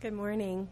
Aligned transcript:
Good 0.00 0.14
morning. 0.14 0.66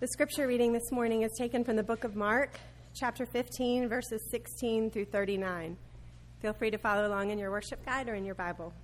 The 0.00 0.08
scripture 0.08 0.48
reading 0.48 0.72
this 0.72 0.90
morning 0.90 1.22
is 1.22 1.30
taken 1.38 1.62
from 1.62 1.76
the 1.76 1.84
book 1.84 2.02
of 2.02 2.16
Mark, 2.16 2.58
chapter 2.96 3.24
15, 3.24 3.88
verses 3.88 4.20
16 4.32 4.90
through 4.90 5.04
39. 5.04 5.76
Feel 6.42 6.52
free 6.54 6.72
to 6.72 6.78
follow 6.78 7.06
along 7.06 7.30
in 7.30 7.38
your 7.38 7.52
worship 7.52 7.86
guide 7.86 8.08
or 8.08 8.16
in 8.16 8.24
your 8.24 8.34
Bible. 8.34 8.74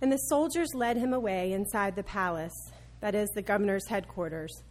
And 0.00 0.10
the 0.10 0.16
soldiers 0.16 0.66
led 0.74 0.96
him 0.96 1.12
away 1.12 1.52
inside 1.52 1.94
the 1.94 2.02
palace, 2.02 2.72
that 3.00 3.14
is, 3.14 3.28
the 3.36 3.42
governor's 3.42 3.86
headquarters, 3.86 4.64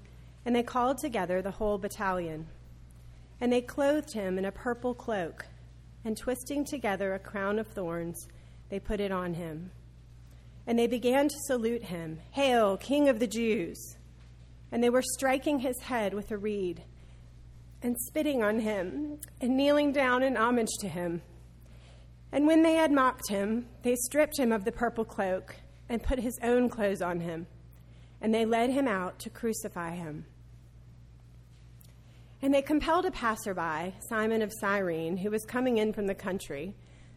and 0.45 0.53
they 0.53 0.63
called 0.63 0.97
together 0.97 1.41
the 1.41 1.51
whole 1.51 1.77
battalion. 1.77 2.47
And 3.39 3.49
they 3.49 3.61
clothed 3.61 4.11
him 4.11 4.37
in 4.37 4.43
a 4.43 4.51
purple 4.51 4.93
cloak, 4.93 5.45
and 6.03 6.17
twisting 6.17 6.65
together 6.65 7.13
a 7.13 7.19
crown 7.19 7.59
of 7.59 7.67
thorns, 7.67 8.27
they 8.67 8.79
put 8.81 8.99
it 8.99 9.13
on 9.13 9.35
him 9.35 9.71
and 10.67 10.77
they 10.77 10.87
began 10.87 11.27
to 11.27 11.35
salute 11.47 11.83
him 11.83 12.19
Hail, 12.31 12.77
King 12.77 13.09
of 13.09 13.19
the 13.19 13.27
Jews! 13.27 13.97
And 14.71 14.83
they 14.83 14.89
were 14.89 15.01
striking 15.01 15.59
his 15.59 15.79
head 15.81 16.13
with 16.13 16.31
a 16.31 16.37
reed 16.37 16.83
and 17.83 17.97
spitting 17.99 18.43
on 18.43 18.59
him 18.59 19.19
and 19.41 19.57
kneeling 19.57 19.91
down 19.91 20.23
in 20.23 20.37
homage 20.37 20.71
to 20.79 20.87
him. 20.87 21.21
And 22.31 22.47
when 22.47 22.63
they 22.63 22.75
had 22.75 22.91
mocked 22.91 23.29
him, 23.29 23.67
they 23.83 23.95
stripped 23.95 24.39
him 24.39 24.51
of 24.51 24.63
the 24.63 24.71
purple 24.71 25.03
cloak 25.03 25.55
and 25.89 26.01
put 26.01 26.19
his 26.19 26.39
own 26.41 26.69
clothes 26.69 27.01
on 27.01 27.19
him, 27.19 27.47
and 28.21 28.33
they 28.33 28.45
led 28.45 28.69
him 28.69 28.87
out 28.87 29.19
to 29.19 29.29
crucify 29.29 29.95
him. 29.95 30.25
And 32.41 32.53
they 32.53 32.61
compelled 32.61 33.05
a 33.05 33.11
passerby, 33.11 33.95
Simon 34.07 34.41
of 34.41 34.53
Cyrene, 34.59 35.17
who 35.17 35.29
was 35.29 35.43
coming 35.43 35.77
in 35.77 35.91
from 35.93 36.07
the 36.07 36.15
country 36.15 36.75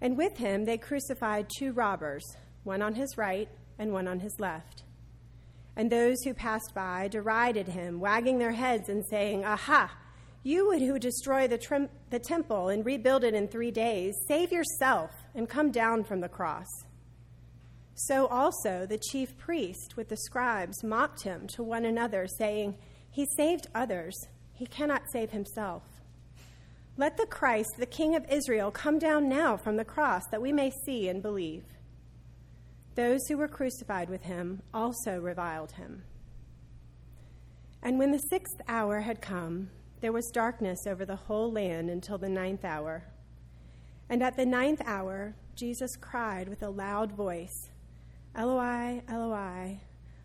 And 0.00 0.16
with 0.16 0.36
him 0.36 0.64
they 0.64 0.78
crucified 0.78 1.48
two 1.58 1.72
robbers, 1.72 2.24
one 2.64 2.82
on 2.82 2.94
his 2.94 3.16
right 3.16 3.48
and 3.78 3.92
one 3.92 4.08
on 4.08 4.20
his 4.20 4.34
left. 4.38 4.82
And 5.76 5.90
those 5.90 6.22
who 6.24 6.32
passed 6.32 6.72
by 6.74 7.08
derided 7.08 7.68
him, 7.68 8.00
wagging 8.00 8.38
their 8.38 8.52
heads 8.52 8.88
and 8.88 9.04
saying, 9.10 9.44
Aha! 9.44 9.94
You 10.42 10.72
who 10.78 10.98
destroy 10.98 11.48
the, 11.48 11.58
trim- 11.58 11.88
the 12.10 12.20
temple 12.20 12.68
and 12.68 12.86
rebuild 12.86 13.24
it 13.24 13.34
in 13.34 13.48
three 13.48 13.72
days, 13.72 14.14
save 14.28 14.52
yourself 14.52 15.10
and 15.34 15.48
come 15.48 15.72
down 15.72 16.04
from 16.04 16.20
the 16.20 16.28
cross. 16.28 16.68
So 17.94 18.26
also 18.26 18.86
the 18.86 19.00
chief 19.10 19.36
priest 19.38 19.96
with 19.96 20.08
the 20.08 20.16
scribes 20.18 20.84
mocked 20.84 21.24
him 21.24 21.46
to 21.48 21.62
one 21.62 21.84
another, 21.84 22.26
saying, 22.38 22.76
He 23.10 23.26
saved 23.36 23.66
others, 23.74 24.14
he 24.52 24.66
cannot 24.66 25.02
save 25.12 25.30
himself. 25.30 25.82
Let 26.98 27.18
the 27.18 27.26
Christ, 27.26 27.74
the 27.76 27.84
King 27.84 28.16
of 28.16 28.24
Israel, 28.30 28.70
come 28.70 28.98
down 28.98 29.28
now 29.28 29.58
from 29.58 29.76
the 29.76 29.84
cross 29.84 30.22
that 30.30 30.40
we 30.40 30.50
may 30.50 30.70
see 30.86 31.10
and 31.10 31.20
believe. 31.20 31.64
Those 32.94 33.20
who 33.28 33.36
were 33.36 33.48
crucified 33.48 34.08
with 34.08 34.22
him 34.22 34.62
also 34.72 35.18
reviled 35.20 35.72
him. 35.72 36.04
And 37.82 37.98
when 37.98 38.12
the 38.12 38.22
sixth 38.30 38.56
hour 38.66 39.00
had 39.00 39.20
come, 39.20 39.68
there 40.00 40.12
was 40.12 40.30
darkness 40.32 40.86
over 40.86 41.04
the 41.04 41.16
whole 41.16 41.52
land 41.52 41.90
until 41.90 42.16
the 42.16 42.30
ninth 42.30 42.64
hour. 42.64 43.04
And 44.08 44.22
at 44.22 44.38
the 44.38 44.46
ninth 44.46 44.80
hour, 44.86 45.36
Jesus 45.54 45.96
cried 46.00 46.48
with 46.48 46.62
a 46.62 46.70
loud 46.70 47.12
voice, 47.12 47.68
Eloi, 48.34 49.02
Eloi, 49.06 49.80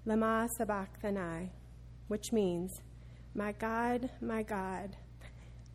lama 0.05 0.47
sabachthani, 0.57 1.51
which 2.07 2.31
means, 2.31 2.81
My 3.35 3.51
God, 3.51 4.09
my 4.21 4.43
God 4.43 4.95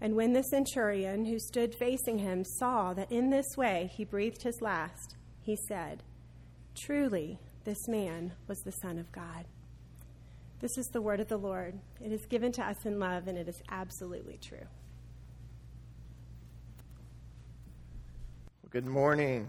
And 0.00 0.14
when 0.14 0.32
the 0.32 0.42
centurion 0.42 1.24
who 1.24 1.38
stood 1.38 1.74
facing 1.74 2.18
him 2.18 2.44
saw 2.44 2.92
that 2.94 3.10
in 3.10 3.30
this 3.30 3.56
way 3.56 3.90
he 3.96 4.04
breathed 4.04 4.42
his 4.42 4.60
last, 4.60 5.16
he 5.40 5.56
said, 5.68 6.02
Truly, 6.74 7.38
this 7.64 7.88
man 7.88 8.32
was 8.46 8.58
the 8.60 8.72
Son 8.72 8.98
of 8.98 9.10
God. 9.10 9.46
This 10.60 10.76
is 10.78 10.86
the 10.88 11.00
word 11.00 11.20
of 11.20 11.28
the 11.28 11.36
Lord. 11.36 11.78
It 12.00 12.12
is 12.12 12.26
given 12.26 12.52
to 12.52 12.62
us 12.62 12.84
in 12.84 12.98
love, 12.98 13.26
and 13.26 13.36
it 13.36 13.48
is 13.48 13.60
absolutely 13.70 14.38
true. 14.42 14.66
Good 18.70 18.86
morning. 18.86 19.48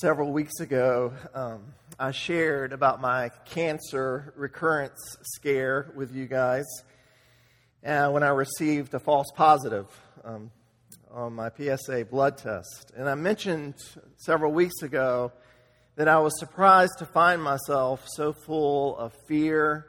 Several 0.00 0.32
weeks 0.32 0.60
ago, 0.60 1.12
um, 1.34 1.62
I 1.98 2.10
shared 2.10 2.74
about 2.74 3.00
my 3.00 3.30
cancer 3.46 4.34
recurrence 4.36 5.16
scare 5.22 5.90
with 5.96 6.14
you 6.14 6.26
guys 6.26 6.66
uh, 7.86 8.10
when 8.10 8.22
I 8.22 8.28
received 8.28 8.92
a 8.92 8.98
false 8.98 9.28
positive 9.34 9.86
um, 10.22 10.50
on 11.10 11.32
my 11.32 11.50
PSA 11.56 12.04
blood 12.04 12.36
test. 12.36 12.92
And 12.94 13.08
I 13.08 13.14
mentioned 13.14 13.76
several 14.16 14.52
weeks 14.52 14.82
ago 14.82 15.32
that 15.94 16.06
I 16.06 16.18
was 16.18 16.38
surprised 16.38 16.98
to 16.98 17.06
find 17.06 17.42
myself 17.42 18.06
so 18.06 18.34
full 18.44 18.98
of 18.98 19.14
fear 19.26 19.86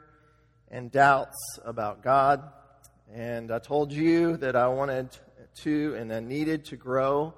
and 0.70 0.90
doubts 0.90 1.36
about 1.62 2.02
God. 2.02 2.42
And 3.12 3.50
I 3.50 3.58
told 3.58 3.92
you 3.92 4.38
that 4.38 4.56
I 4.56 4.68
wanted 4.68 5.10
to 5.64 5.94
and 5.96 6.10
I 6.10 6.20
needed 6.20 6.64
to 6.66 6.76
grow 6.76 7.34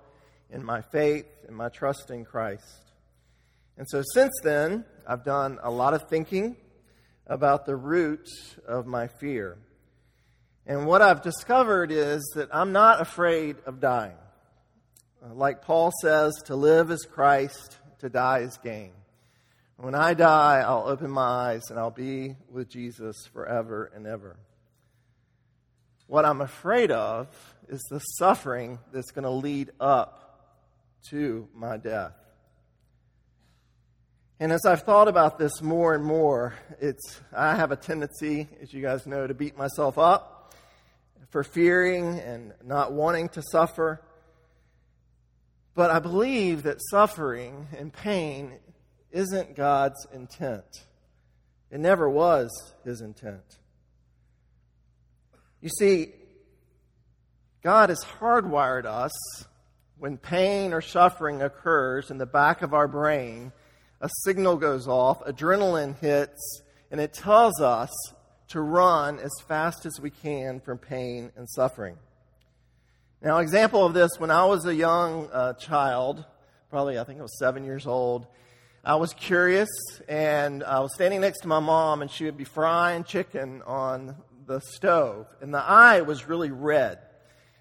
in 0.48 0.62
my 0.62 0.80
faith 0.80 1.26
and 1.48 1.56
my 1.56 1.70
trust 1.70 2.12
in 2.12 2.24
Christ. 2.24 2.89
And 3.80 3.88
so 3.88 4.02
since 4.12 4.34
then, 4.42 4.84
I've 5.06 5.24
done 5.24 5.58
a 5.62 5.70
lot 5.70 5.94
of 5.94 6.02
thinking 6.10 6.58
about 7.26 7.64
the 7.64 7.74
root 7.74 8.28
of 8.68 8.86
my 8.86 9.06
fear. 9.06 9.56
And 10.66 10.84
what 10.84 11.00
I've 11.00 11.22
discovered 11.22 11.90
is 11.90 12.20
that 12.34 12.50
I'm 12.54 12.72
not 12.72 13.00
afraid 13.00 13.56
of 13.64 13.80
dying. 13.80 14.18
Uh, 15.24 15.32
like 15.32 15.62
Paul 15.62 15.92
says, 16.02 16.34
to 16.44 16.56
live 16.56 16.90
is 16.90 17.06
Christ, 17.10 17.78
to 18.00 18.10
die 18.10 18.40
is 18.40 18.58
gain. 18.58 18.90
When 19.78 19.94
I 19.94 20.12
die, 20.12 20.58
I'll 20.60 20.86
open 20.86 21.10
my 21.10 21.22
eyes 21.22 21.70
and 21.70 21.78
I'll 21.78 21.90
be 21.90 22.36
with 22.50 22.68
Jesus 22.68 23.16
forever 23.32 23.90
and 23.94 24.06
ever. 24.06 24.36
What 26.06 26.26
I'm 26.26 26.42
afraid 26.42 26.90
of 26.90 27.28
is 27.66 27.80
the 27.90 28.00
suffering 28.00 28.78
that's 28.92 29.10
going 29.10 29.24
to 29.24 29.30
lead 29.30 29.70
up 29.80 30.68
to 31.08 31.48
my 31.54 31.78
death. 31.78 32.12
And 34.42 34.52
as 34.52 34.64
I've 34.64 34.84
thought 34.84 35.06
about 35.06 35.38
this 35.38 35.60
more 35.60 35.94
and 35.94 36.02
more, 36.02 36.54
it's, 36.80 37.20
I 37.30 37.56
have 37.56 37.72
a 37.72 37.76
tendency, 37.76 38.48
as 38.62 38.72
you 38.72 38.80
guys 38.80 39.06
know, 39.06 39.26
to 39.26 39.34
beat 39.34 39.58
myself 39.58 39.98
up 39.98 40.54
for 41.28 41.44
fearing 41.44 42.18
and 42.18 42.54
not 42.64 42.90
wanting 42.90 43.28
to 43.30 43.42
suffer. 43.42 44.00
But 45.74 45.90
I 45.90 45.98
believe 45.98 46.62
that 46.62 46.78
suffering 46.90 47.68
and 47.76 47.92
pain 47.92 48.54
isn't 49.10 49.56
God's 49.56 50.06
intent. 50.10 50.86
It 51.70 51.78
never 51.78 52.08
was 52.08 52.48
his 52.82 53.02
intent. 53.02 53.58
You 55.60 55.68
see, 55.68 56.14
God 57.62 57.90
has 57.90 58.02
hardwired 58.18 58.86
us 58.86 59.12
when 59.98 60.16
pain 60.16 60.72
or 60.72 60.80
suffering 60.80 61.42
occurs 61.42 62.10
in 62.10 62.16
the 62.16 62.24
back 62.24 62.62
of 62.62 62.72
our 62.72 62.88
brain 62.88 63.52
a 64.00 64.08
signal 64.24 64.56
goes 64.56 64.88
off, 64.88 65.24
adrenaline 65.24 65.98
hits, 65.98 66.62
and 66.90 67.00
it 67.00 67.12
tells 67.12 67.60
us 67.60 67.90
to 68.48 68.60
run 68.60 69.18
as 69.18 69.30
fast 69.46 69.86
as 69.86 70.00
we 70.00 70.10
can 70.10 70.60
from 70.60 70.78
pain 70.78 71.30
and 71.36 71.48
suffering. 71.48 71.96
Now, 73.22 73.38
example 73.38 73.84
of 73.84 73.92
this, 73.92 74.18
when 74.18 74.30
I 74.30 74.46
was 74.46 74.64
a 74.64 74.74
young 74.74 75.28
uh, 75.30 75.52
child, 75.54 76.24
probably, 76.70 76.98
I 76.98 77.04
think 77.04 77.18
I 77.18 77.22
was 77.22 77.38
seven 77.38 77.64
years 77.64 77.86
old. 77.86 78.26
I 78.82 78.94
was 78.94 79.12
curious, 79.12 79.68
and 80.08 80.64
I 80.64 80.80
was 80.80 80.94
standing 80.94 81.20
next 81.20 81.40
to 81.40 81.48
my 81.48 81.60
mom, 81.60 82.00
and 82.00 82.10
she 82.10 82.24
would 82.24 82.38
be 82.38 82.44
frying 82.44 83.04
chicken 83.04 83.60
on 83.66 84.16
the 84.46 84.60
stove, 84.60 85.26
and 85.42 85.52
the 85.52 85.62
eye 85.62 86.00
was 86.00 86.26
really 86.26 86.50
red. 86.50 86.98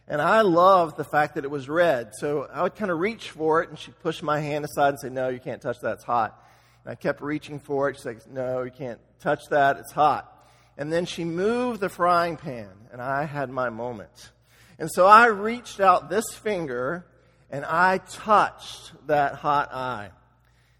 And 0.10 0.20
I 0.20 0.42
loved 0.42 0.98
the 0.98 1.04
fact 1.04 1.36
that 1.36 1.46
it 1.46 1.52
was 1.52 1.70
red. 1.70 2.16
So 2.16 2.50
I 2.52 2.64
would 2.64 2.76
kind 2.76 2.90
of 2.90 2.98
reach 2.98 3.30
for 3.30 3.62
it, 3.62 3.70
and 3.70 3.78
she'd 3.78 4.00
push 4.00 4.24
my 4.24 4.40
hand 4.40 4.66
aside 4.66 4.90
and 4.90 5.00
say, 5.00 5.10
No, 5.10 5.30
you 5.30 5.40
can't 5.40 5.62
touch 5.62 5.80
that, 5.82 5.94
it's 5.94 6.04
hot. 6.04 6.44
And 6.84 6.92
I 6.92 6.96
kept 6.96 7.22
reaching 7.22 7.60
for 7.60 7.90
it. 7.90 7.98
She'd 7.98 8.04
say, 8.04 8.16
No, 8.32 8.64
you 8.64 8.72
can't 8.72 9.00
touch 9.22 9.44
that, 9.52 9.78
it's 9.78 9.92
hot. 9.92 10.36
And 10.78 10.92
then 10.92 11.06
she 11.06 11.26
moved 11.26 11.80
the 11.80 11.90
frying 11.90 12.38
pan, 12.38 12.72
and 12.92 13.02
I 13.02 13.26
had 13.26 13.52
my 13.52 13.70
moment. 13.70 14.32
And 14.80 14.90
so 14.92 15.06
I 15.06 15.28
reached 15.28 15.80
out 15.80 16.10
this 16.10 16.26
finger, 16.34 17.06
and 17.52 17.64
I 17.64 18.00
touched 18.00 18.94
that 19.08 19.36
hot 19.36 19.72
eye. 19.72 20.10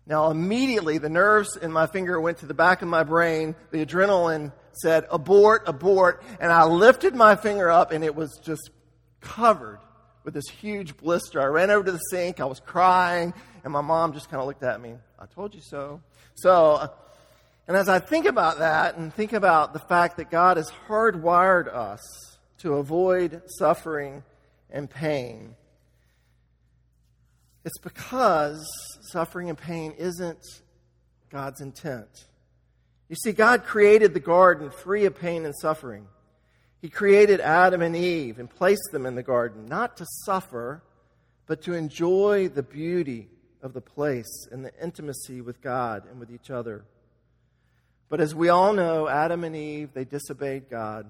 Now, 0.08 0.32
immediately, 0.32 0.98
the 0.98 1.10
nerves 1.10 1.56
in 1.56 1.72
my 1.72 1.86
finger 1.86 2.20
went 2.20 2.40
to 2.40 2.48
the 2.48 2.56
back 2.56 2.82
of 2.82 2.88
my 2.88 3.04
brain. 3.04 3.56
The 3.70 3.86
adrenaline 3.86 4.54
said, 4.82 5.06
abort, 5.12 5.64
abort. 5.68 6.24
And 6.40 6.52
I 6.52 6.64
lifted 6.64 7.14
my 7.14 7.36
finger 7.36 7.70
up, 7.70 7.92
and 7.92 8.04
it 8.04 8.16
was 8.16 8.40
just 8.44 8.72
covered 9.22 9.80
with 10.24 10.34
this 10.34 10.50
huge 10.50 10.98
blister. 10.98 11.42
I 11.42 11.46
ran 11.46 11.70
over 11.70 11.86
to 11.86 11.92
the 11.92 11.98
sink. 12.12 12.40
I 12.40 12.46
was 12.46 12.60
crying, 12.60 13.34
and 13.64 13.74
my 13.74 13.82
mom 13.82 14.14
just 14.14 14.30
kind 14.30 14.42
of 14.42 14.48
looked 14.48 14.64
at 14.64 14.82
me. 14.82 14.96
I 15.18 15.26
told 15.26 15.56
you 15.56 15.62
so. 15.62 16.02
So, 16.36 16.74
uh, 16.76 16.88
and 17.68 17.78
as 17.78 17.90
I 17.90 18.00
think 18.00 18.26
about 18.26 18.60
that 18.60 18.98
and 18.98 19.14
think 19.14 19.34
about 19.34 19.74
the 19.74 19.80
fact 19.80 20.18
that 20.18 20.32
God 20.32 20.58
has 20.58 20.72
hardwired 20.88 21.68
us 21.68 22.02
to 22.60 22.76
avoid 22.76 23.42
suffering 23.58 24.24
and 24.70 24.90
pain, 24.90 25.56
it's 27.66 27.78
because 27.80 28.66
suffering 29.12 29.50
and 29.50 29.58
pain 29.58 29.94
isn't 29.98 30.44
God's 31.30 31.62
intent. 31.62 32.26
You 33.08 33.16
see, 33.16 33.32
God 33.32 33.66
created 33.66 34.14
the 34.14 34.20
garden 34.20 34.70
free 34.70 35.06
of 35.06 35.16
pain 35.16 35.46
and 35.46 35.56
suffering. 35.56 36.08
He 36.82 36.90
created 36.90 37.42
Adam 37.42 37.82
and 37.82 37.96
Eve 37.96 38.40
and 38.40 38.50
placed 38.50 38.90
them 38.92 39.06
in 39.06 39.16
the 39.16 39.24
garden, 39.24 39.68
not 39.68 39.98
to 39.98 40.06
suffer, 40.24 40.82
but 41.46 41.62
to 41.64 41.74
enjoy 41.74 42.48
the 42.48 42.64
beauty 42.64 43.28
of 43.62 43.74
the 43.74 43.82
place 43.82 44.48
and 44.52 44.64
the 44.64 44.72
intimacy 44.82 45.42
with 45.42 45.62
God 45.62 46.04
and 46.10 46.20
with 46.20 46.32
each 46.32 46.50
other. 46.50 46.86
But 48.08 48.22
as 48.22 48.34
we 48.34 48.50
all 48.50 48.74
know, 48.74 49.08
Adam 49.08 49.44
and 49.44 49.56
Eve, 49.56 49.90
they 49.94 50.06
disobeyed 50.06 50.70
God. 50.70 51.06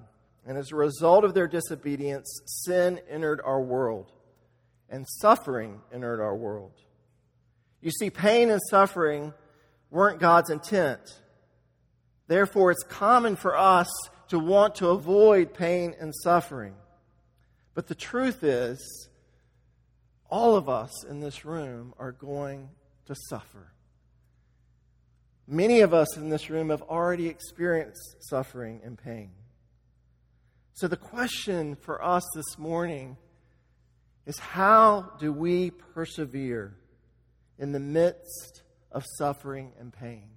And 0.46 0.58
as 0.58 0.72
a 0.72 0.76
result 0.76 1.24
of 1.24 1.34
their 1.34 1.46
disobedience, 1.46 2.40
sin 2.64 3.00
entered 3.08 3.40
our 3.44 3.60
world, 3.60 4.10
and 4.88 5.06
suffering 5.08 5.80
entered 5.92 6.20
our 6.20 6.34
world. 6.34 6.72
You 7.80 7.90
see, 7.90 8.10
pain 8.10 8.50
and 8.50 8.60
suffering 8.68 9.32
weren't 9.90 10.18
God's 10.18 10.50
intent. 10.50 11.00
Therefore, 12.26 12.70
it's 12.70 12.82
common 12.82 13.36
for 13.36 13.56
us 13.56 13.88
to 14.30 14.38
want 14.38 14.76
to 14.76 14.88
avoid 14.88 15.52
pain 15.52 15.94
and 16.00 16.14
suffering. 16.22 16.74
But 17.74 17.88
the 17.88 17.94
truth 17.94 18.42
is, 18.42 19.08
all 20.30 20.56
of 20.56 20.68
us 20.68 21.04
in 21.04 21.20
this 21.20 21.44
room 21.44 21.92
are 21.98 22.12
going 22.12 22.70
to 23.06 23.16
suffer. 23.28 23.72
Many 25.48 25.80
of 25.80 25.92
us 25.92 26.16
in 26.16 26.28
this 26.28 26.48
room 26.48 26.70
have 26.70 26.82
already 26.82 27.26
experienced 27.26 28.16
suffering 28.20 28.80
and 28.84 28.96
pain. 28.96 29.32
So, 30.74 30.86
the 30.86 30.96
question 30.96 31.74
for 31.74 32.02
us 32.02 32.22
this 32.34 32.56
morning 32.56 33.16
is 34.26 34.38
how 34.38 35.10
do 35.18 35.32
we 35.32 35.70
persevere 35.70 36.76
in 37.58 37.72
the 37.72 37.80
midst 37.80 38.62
of 38.92 39.04
suffering 39.18 39.72
and 39.78 39.92
pain? 39.92 40.28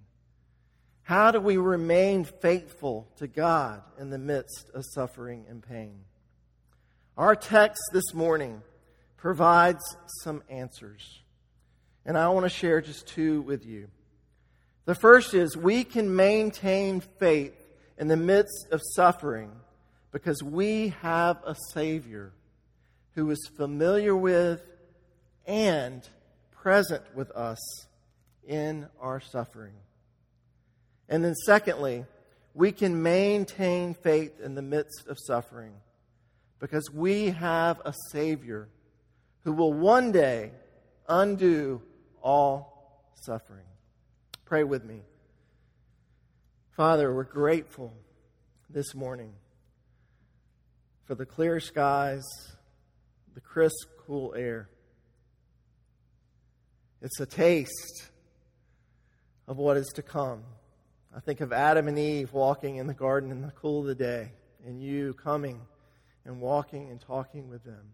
How 1.03 1.31
do 1.31 1.41
we 1.41 1.57
remain 1.57 2.23
faithful 2.23 3.07
to 3.17 3.27
God 3.27 3.81
in 3.99 4.09
the 4.09 4.17
midst 4.17 4.69
of 4.73 4.83
suffering 4.93 5.45
and 5.49 5.61
pain? 5.61 5.99
Our 7.17 7.35
text 7.35 7.81
this 7.91 8.13
morning 8.13 8.61
provides 9.17 9.83
some 10.21 10.43
answers. 10.49 11.19
And 12.05 12.17
I 12.17 12.29
want 12.29 12.45
to 12.45 12.49
share 12.49 12.81
just 12.81 13.07
two 13.07 13.41
with 13.41 13.65
you. 13.65 13.89
The 14.85 14.95
first 14.95 15.33
is 15.33 15.55
we 15.55 15.83
can 15.83 16.15
maintain 16.15 17.01
faith 17.01 17.55
in 17.97 18.07
the 18.07 18.17
midst 18.17 18.67
of 18.71 18.81
suffering 18.95 19.51
because 20.11 20.41
we 20.41 20.89
have 21.01 21.37
a 21.45 21.55
Savior 21.73 22.31
who 23.15 23.29
is 23.29 23.49
familiar 23.55 24.15
with 24.15 24.61
and 25.45 26.07
present 26.51 27.03
with 27.13 27.29
us 27.31 27.59
in 28.47 28.87
our 28.99 29.19
suffering. 29.19 29.73
And 31.13 31.23
then, 31.23 31.35
secondly, 31.35 32.07
we 32.55 32.71
can 32.71 33.03
maintain 33.03 33.93
faith 33.93 34.39
in 34.39 34.55
the 34.55 34.63
midst 34.63 35.05
of 35.07 35.19
suffering 35.19 35.75
because 36.57 36.89
we 36.91 37.29
have 37.29 37.79
a 37.85 37.93
Savior 38.09 38.67
who 39.43 39.53
will 39.53 39.73
one 39.73 40.11
day 40.11 40.49
undo 41.07 41.83
all 42.23 43.13
suffering. 43.13 43.67
Pray 44.45 44.63
with 44.63 44.83
me. 44.83 45.01
Father, 46.71 47.13
we're 47.13 47.25
grateful 47.25 47.93
this 48.67 48.95
morning 48.95 49.33
for 51.05 51.13
the 51.13 51.27
clear 51.27 51.59
skies, 51.59 52.23
the 53.35 53.41
crisp, 53.41 53.87
cool 54.07 54.33
air. 54.35 54.67
It's 57.03 57.19
a 57.19 57.27
taste 57.27 58.09
of 59.47 59.57
what 59.57 59.77
is 59.77 59.89
to 59.89 60.01
come. 60.01 60.41
I 61.15 61.19
think 61.19 61.41
of 61.41 61.53
Adam 61.53 61.87
and 61.87 61.99
Eve 61.99 62.33
walking 62.33 62.77
in 62.77 62.87
the 62.87 62.93
garden 62.93 63.29
in 63.29 63.41
the 63.41 63.51
cool 63.51 63.81
of 63.81 63.85
the 63.85 63.93
day, 63.93 64.31
and 64.65 64.81
you 64.81 65.13
coming 65.13 65.61
and 66.25 66.41
walking 66.41 66.89
and 66.89 66.99
talking 66.99 67.49
with 67.49 67.63
them. 67.63 67.93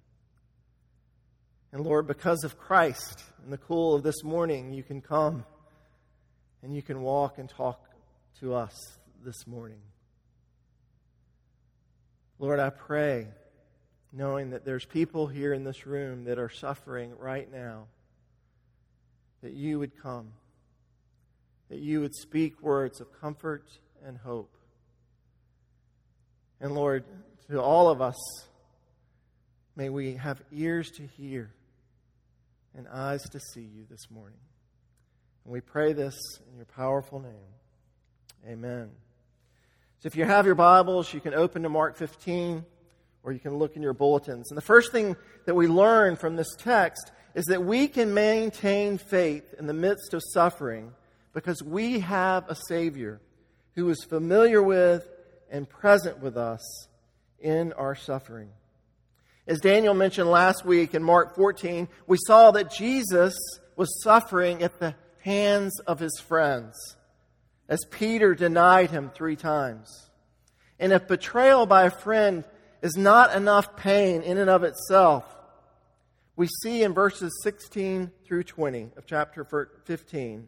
And 1.73 1.83
Lord, 1.83 2.07
because 2.07 2.45
of 2.45 2.57
Christ 2.57 3.21
in 3.43 3.51
the 3.51 3.57
cool 3.57 3.93
of 3.93 4.03
this 4.03 4.23
morning, 4.23 4.73
you 4.73 4.83
can 4.83 5.01
come 5.01 5.43
and 6.63 6.73
you 6.73 6.81
can 6.81 7.01
walk 7.01 7.37
and 7.37 7.49
talk 7.49 7.83
to 8.39 8.53
us 8.53 8.73
this 9.23 9.45
morning. 9.45 9.81
Lord, 12.39 12.59
I 12.61 12.69
pray, 12.69 13.27
knowing 14.13 14.51
that 14.51 14.63
there's 14.63 14.85
people 14.85 15.27
here 15.27 15.53
in 15.53 15.65
this 15.65 15.85
room 15.85 16.23
that 16.23 16.39
are 16.39 16.49
suffering 16.49 17.11
right 17.17 17.51
now, 17.51 17.87
that 19.41 19.51
you 19.51 19.77
would 19.77 20.01
come 20.01 20.31
that 21.69 21.79
you 21.79 22.01
would 22.01 22.15
speak 22.15 22.61
words 22.61 22.99
of 22.99 23.07
comfort 23.19 23.65
and 24.05 24.17
hope. 24.17 24.55
And 26.59 26.73
Lord, 26.73 27.05
to 27.49 27.61
all 27.61 27.89
of 27.89 28.01
us, 28.01 28.17
may 29.75 29.89
we 29.89 30.15
have 30.15 30.41
ears 30.51 30.91
to 30.91 31.03
hear 31.03 31.51
and 32.77 32.87
eyes 32.87 33.21
to 33.29 33.39
see 33.39 33.61
you 33.61 33.85
this 33.89 34.09
morning. 34.11 34.39
And 35.45 35.53
we 35.53 35.61
pray 35.61 35.93
this 35.93 36.17
in 36.49 36.57
your 36.57 36.65
powerful 36.65 37.19
name. 37.19 37.33
Amen. 38.47 38.89
So 39.99 40.07
if 40.07 40.15
you 40.15 40.25
have 40.25 40.45
your 40.45 40.55
Bibles, 40.55 41.13
you 41.13 41.19
can 41.19 41.33
open 41.33 41.63
to 41.63 41.69
Mark 41.69 41.97
15 41.97 42.65
or 43.23 43.31
you 43.31 43.39
can 43.39 43.57
look 43.57 43.75
in 43.75 43.81
your 43.81 43.93
bulletins. 43.93 44.49
And 44.49 44.57
the 44.57 44.61
first 44.61 44.91
thing 44.91 45.15
that 45.45 45.55
we 45.55 45.67
learn 45.67 46.15
from 46.15 46.35
this 46.35 46.55
text 46.57 47.11
is 47.35 47.45
that 47.45 47.63
we 47.63 47.87
can 47.87 48.13
maintain 48.13 48.97
faith 48.97 49.53
in 49.59 49.67
the 49.67 49.73
midst 49.73 50.13
of 50.13 50.21
suffering 50.33 50.93
because 51.33 51.61
we 51.63 51.99
have 51.99 52.47
a 52.49 52.55
Savior 52.55 53.21
who 53.75 53.89
is 53.89 54.03
familiar 54.03 54.61
with 54.61 55.07
and 55.51 55.69
present 55.69 56.19
with 56.19 56.37
us 56.37 56.87
in 57.39 57.73
our 57.73 57.95
suffering. 57.95 58.49
As 59.47 59.59
Daniel 59.61 59.93
mentioned 59.93 60.29
last 60.29 60.65
week 60.65 60.93
in 60.93 61.03
Mark 61.03 61.35
14, 61.35 61.87
we 62.07 62.17
saw 62.27 62.51
that 62.51 62.71
Jesus 62.71 63.35
was 63.75 64.01
suffering 64.03 64.61
at 64.61 64.79
the 64.79 64.95
hands 65.21 65.79
of 65.81 65.99
his 65.99 66.19
friends 66.19 66.75
as 67.67 67.85
Peter 67.91 68.33
denied 68.35 68.89
him 68.89 69.11
three 69.13 69.35
times. 69.35 70.09
And 70.79 70.91
if 70.91 71.07
betrayal 71.07 71.65
by 71.65 71.83
a 71.83 71.91
friend 71.91 72.43
is 72.81 72.97
not 72.97 73.35
enough 73.35 73.75
pain 73.75 74.23
in 74.23 74.37
and 74.37 74.49
of 74.49 74.63
itself, 74.63 75.23
we 76.35 76.47
see 76.63 76.83
in 76.83 76.93
verses 76.93 77.31
16 77.43 78.11
through 78.25 78.43
20 78.43 78.91
of 78.97 79.05
chapter 79.05 79.45
15 79.85 80.47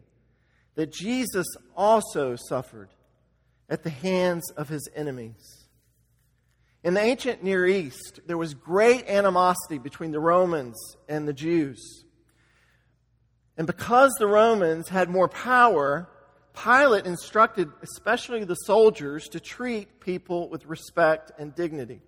that 0.74 0.92
Jesus 0.92 1.46
also 1.76 2.36
suffered 2.36 2.90
at 3.68 3.82
the 3.82 3.90
hands 3.90 4.50
of 4.52 4.68
his 4.68 4.88
enemies. 4.94 5.66
In 6.84 6.94
the 6.94 7.00
ancient 7.00 7.44
Near 7.44 7.66
East, 7.66 8.20
there 8.26 8.38
was 8.38 8.54
great 8.54 9.06
animosity 9.06 9.78
between 9.78 10.10
the 10.10 10.20
Romans 10.20 10.76
and 11.08 11.28
the 11.28 11.32
Jews. 11.32 12.04
And 13.56 13.66
because 13.66 14.12
the 14.18 14.26
Romans 14.26 14.88
had 14.88 15.08
more 15.08 15.28
power, 15.28 16.08
Pilate 16.54 17.06
instructed 17.06 17.70
especially 17.82 18.44
the 18.44 18.54
soldiers 18.54 19.28
to 19.28 19.40
treat 19.40 20.00
people 20.00 20.48
with 20.48 20.66
respect 20.66 21.30
and 21.38 21.54
dignity. 21.54 22.02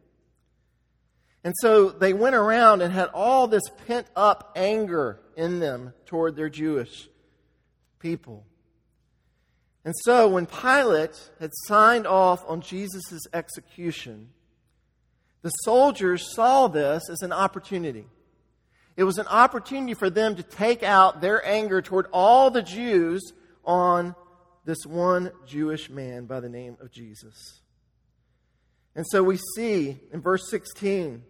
And 1.44 1.54
so 1.60 1.90
they 1.90 2.14
went 2.14 2.34
around 2.34 2.80
and 2.80 2.92
had 2.92 3.10
all 3.12 3.46
this 3.46 3.62
pent 3.86 4.06
up 4.16 4.52
anger 4.56 5.20
in 5.36 5.60
them 5.60 5.92
toward 6.06 6.36
their 6.36 6.48
Jewish 6.48 7.08
people. 7.98 8.44
And 9.84 9.94
so 10.02 10.28
when 10.28 10.46
Pilate 10.46 11.30
had 11.40 11.50
signed 11.66 12.06
off 12.06 12.44
on 12.48 12.62
Jesus' 12.62 13.26
execution, 13.32 14.30
the 15.42 15.50
soldiers 15.50 16.34
saw 16.34 16.68
this 16.68 17.10
as 17.10 17.20
an 17.20 17.32
opportunity. 17.32 18.06
It 18.96 19.04
was 19.04 19.18
an 19.18 19.26
opportunity 19.26 19.92
for 19.94 20.08
them 20.08 20.36
to 20.36 20.42
take 20.42 20.82
out 20.82 21.20
their 21.20 21.44
anger 21.46 21.82
toward 21.82 22.06
all 22.12 22.50
the 22.50 22.62
Jews 22.62 23.32
on 23.64 24.14
this 24.64 24.86
one 24.86 25.32
Jewish 25.46 25.90
man 25.90 26.24
by 26.24 26.40
the 26.40 26.48
name 26.48 26.78
of 26.80 26.90
Jesus. 26.90 27.60
And 28.94 29.04
so 29.10 29.22
we 29.22 29.38
see 29.56 29.98
in 30.12 30.22
verse 30.22 30.48
16 30.48 31.22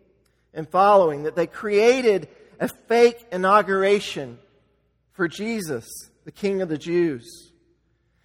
and 0.53 0.69
following 0.69 1.25
that 1.25 1.35
they 1.35 1.49
created 1.49 2.29
a 2.61 2.69
fake 2.87 3.27
inauguration 3.33 4.39
for 5.13 5.27
Jesus, 5.27 5.89
the 6.25 6.31
King 6.31 6.63
of 6.63 6.69
the 6.69 6.79
Jews. 6.79 7.54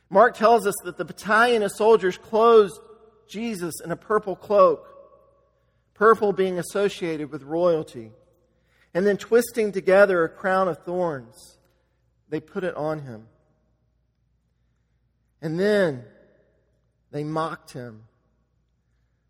Mark 0.10 0.36
tells 0.36 0.66
us 0.66 0.76
that 0.84 0.98
the 0.98 1.06
battalion 1.06 1.62
of 1.62 1.72
soldiers 1.72 2.18
clothed 2.18 2.80
Jesus 3.28 3.76
in 3.84 3.92
a 3.92 3.96
purple 3.96 4.36
cloak, 4.36 4.88
purple 5.94 6.34
being 6.34 6.58
associated 6.58 7.32
with 7.32 7.44
royalty. 7.44 8.12
And 8.94 9.06
then 9.06 9.18
twisting 9.18 9.72
together 9.72 10.24
a 10.24 10.30
crown 10.30 10.68
of 10.68 10.84
thorns, 10.84 11.58
they 12.28 12.40
put 12.40 12.64
it 12.64 12.76
on 12.76 13.02
him. 13.02 13.28
And 15.42 15.60
then 15.60 16.06
they 17.12 17.24
mocked 17.24 17.74
him, 17.74 18.06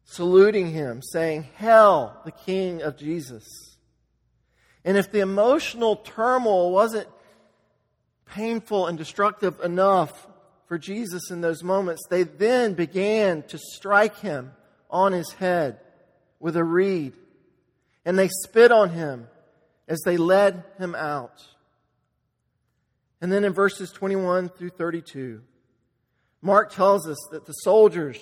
saluting 0.05 0.71
him, 0.71 1.01
saying, 1.01 1.43
Hail, 1.57 2.15
the 2.23 2.31
King 2.31 2.81
of 2.81 2.97
Jesus. 2.97 3.77
And 4.85 4.95
if 4.95 5.11
the 5.11 5.19
emotional 5.19 5.97
turmoil 5.97 6.71
wasn't 6.71 7.07
painful 8.25 8.87
and 8.87 8.97
destructive 8.97 9.59
enough 9.59 10.28
for 10.69 10.77
Jesus 10.77 11.31
in 11.31 11.41
those 11.41 11.63
moments, 11.63 12.03
they 12.11 12.21
then 12.21 12.75
began 12.75 13.41
to 13.47 13.57
strike 13.57 14.19
him 14.19 14.51
on 14.87 15.13
his 15.13 15.31
head 15.33 15.79
with 16.39 16.55
a 16.55 16.63
reed. 16.63 17.13
And 18.05 18.17
they 18.17 18.29
spit 18.43 18.71
on 18.71 18.91
him 18.91 19.27
as 19.87 19.99
they 20.05 20.15
led 20.15 20.63
him 20.77 20.93
out. 20.93 21.43
And 23.19 23.31
then 23.31 23.43
in 23.45 23.51
verses 23.51 23.91
21 23.91 24.49
through 24.49 24.69
32, 24.69 25.41
Mark 26.43 26.71
tells 26.71 27.07
us 27.07 27.17
that 27.31 27.47
the 27.47 27.53
soldiers 27.53 28.19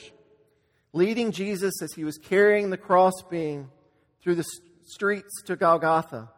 leading 0.93 1.33
Jesus 1.33 1.81
as 1.81 1.91
he 1.95 2.05
was 2.05 2.17
carrying 2.17 2.69
the 2.69 2.77
cross 2.77 3.13
crossbeam 3.21 3.69
through 4.23 4.35
the 4.35 4.45
streets 4.85 5.41
to 5.43 5.57
Golgotha, 5.57 6.29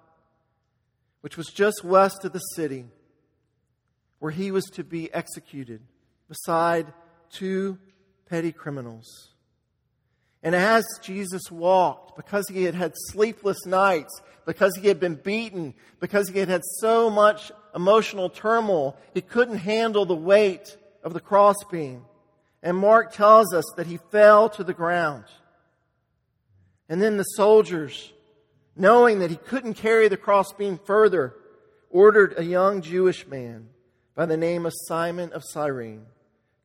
which 1.21 1.37
was 1.37 1.49
just 1.49 1.83
west 1.83 2.25
of 2.25 2.33
the 2.33 2.39
city, 2.39 2.85
where 4.17 4.31
he 4.31 4.49
was 4.49 4.65
to 4.71 4.83
be 4.83 5.13
executed 5.13 5.81
beside 6.29 6.93
two 7.31 7.77
petty 8.29 8.51
criminals. 8.51 9.29
And 10.41 10.55
as 10.55 10.85
Jesus 11.01 11.51
walked, 11.51 12.15
because 12.15 12.47
he 12.47 12.63
had 12.63 12.75
had 12.75 12.93
sleepless 12.95 13.65
nights, 13.65 14.21
because 14.45 14.75
he 14.77 14.87
had 14.87 14.99
been 14.99 15.15
beaten, 15.15 15.73
because 15.99 16.29
he 16.29 16.39
had 16.39 16.47
had 16.47 16.61
so 16.79 17.09
much 17.09 17.51
emotional 17.75 18.29
turmoil, 18.29 18.95
he 19.13 19.21
couldn't 19.21 19.57
handle 19.57 20.05
the 20.05 20.15
weight 20.15 20.77
of 21.03 21.13
the 21.13 21.19
crossbeam. 21.19 22.05
And 22.63 22.77
Mark 22.77 23.11
tells 23.11 23.53
us 23.53 23.65
that 23.75 23.87
he 23.87 23.99
fell 24.11 24.49
to 24.49 24.63
the 24.63 24.73
ground. 24.73 25.25
And 26.87 27.01
then 27.01 27.17
the 27.17 27.23
soldiers, 27.23 28.11
knowing 28.75 29.19
that 29.19 29.29
he 29.29 29.35
couldn't 29.35 29.75
carry 29.75 30.07
the 30.07 30.17
crossbeam 30.17 30.79
further, 30.85 31.35
ordered 31.89 32.35
a 32.37 32.43
young 32.43 32.81
Jewish 32.81 33.27
man 33.27 33.69
by 34.15 34.25
the 34.25 34.37
name 34.37 34.65
of 34.65 34.73
Simon 34.87 35.31
of 35.33 35.43
Cyrene 35.45 36.05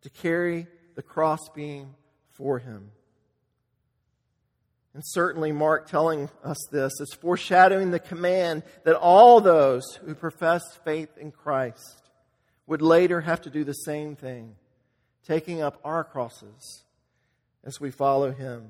to 0.04 0.10
carry 0.10 0.68
the 0.94 1.02
crossbeam 1.02 1.94
for 2.32 2.58
him. 2.58 2.92
And 4.94 5.02
certainly, 5.04 5.50
Mark 5.50 5.88
telling 5.88 6.30
us 6.44 6.56
this 6.70 6.92
is 7.00 7.16
foreshadowing 7.20 7.90
the 7.90 7.98
command 7.98 8.62
that 8.84 8.96
all 8.96 9.40
those 9.40 9.82
who 10.04 10.14
profess 10.14 10.62
faith 10.84 11.18
in 11.18 11.32
Christ 11.32 12.10
would 12.68 12.80
later 12.80 13.20
have 13.20 13.42
to 13.42 13.50
do 13.50 13.64
the 13.64 13.72
same 13.72 14.14
thing, 14.14 14.54
taking 15.26 15.60
up 15.60 15.80
our 15.84 16.04
crosses 16.04 16.84
as 17.64 17.80
we 17.80 17.90
follow 17.90 18.30
him. 18.30 18.68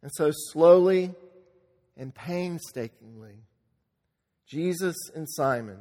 And 0.00 0.10
so, 0.14 0.30
slowly 0.32 1.14
and 1.98 2.14
painstakingly, 2.14 3.36
Jesus 4.46 4.96
and 5.14 5.28
Simon 5.28 5.78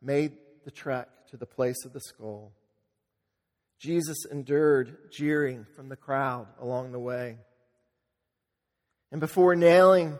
made 0.00 0.32
the 0.64 0.70
trek 0.70 1.08
to 1.30 1.36
the 1.36 1.46
place 1.46 1.84
of 1.84 1.92
the 1.92 2.00
skull. 2.00 2.52
Jesus 3.80 4.26
endured 4.30 5.10
jeering 5.10 5.66
from 5.74 5.88
the 5.88 5.96
crowd 5.96 6.46
along 6.60 6.92
the 6.92 6.98
way. 6.98 7.38
And 9.10 9.20
before 9.20 9.56
nailing 9.56 10.18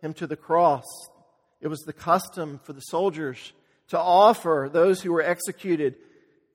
him 0.00 0.14
to 0.14 0.26
the 0.26 0.36
cross, 0.36 0.84
it 1.60 1.68
was 1.68 1.80
the 1.80 1.92
custom 1.92 2.60
for 2.64 2.72
the 2.72 2.80
soldiers 2.80 3.52
to 3.88 3.98
offer 3.98 4.70
those 4.72 5.02
who 5.02 5.12
were 5.12 5.22
executed 5.22 5.96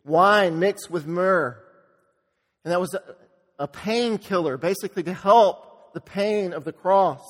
wine 0.04 0.58
mixed 0.58 0.90
with 0.90 1.06
myrrh. 1.06 1.56
And 2.66 2.72
that 2.72 2.82
was 2.82 2.96
a, 2.96 3.04
a 3.60 3.68
painkiller, 3.68 4.58
basically 4.58 5.04
to 5.04 5.14
help 5.14 5.94
the 5.94 6.02
pain 6.02 6.54
of 6.54 6.64
the 6.64 6.74
cross. 6.74 7.24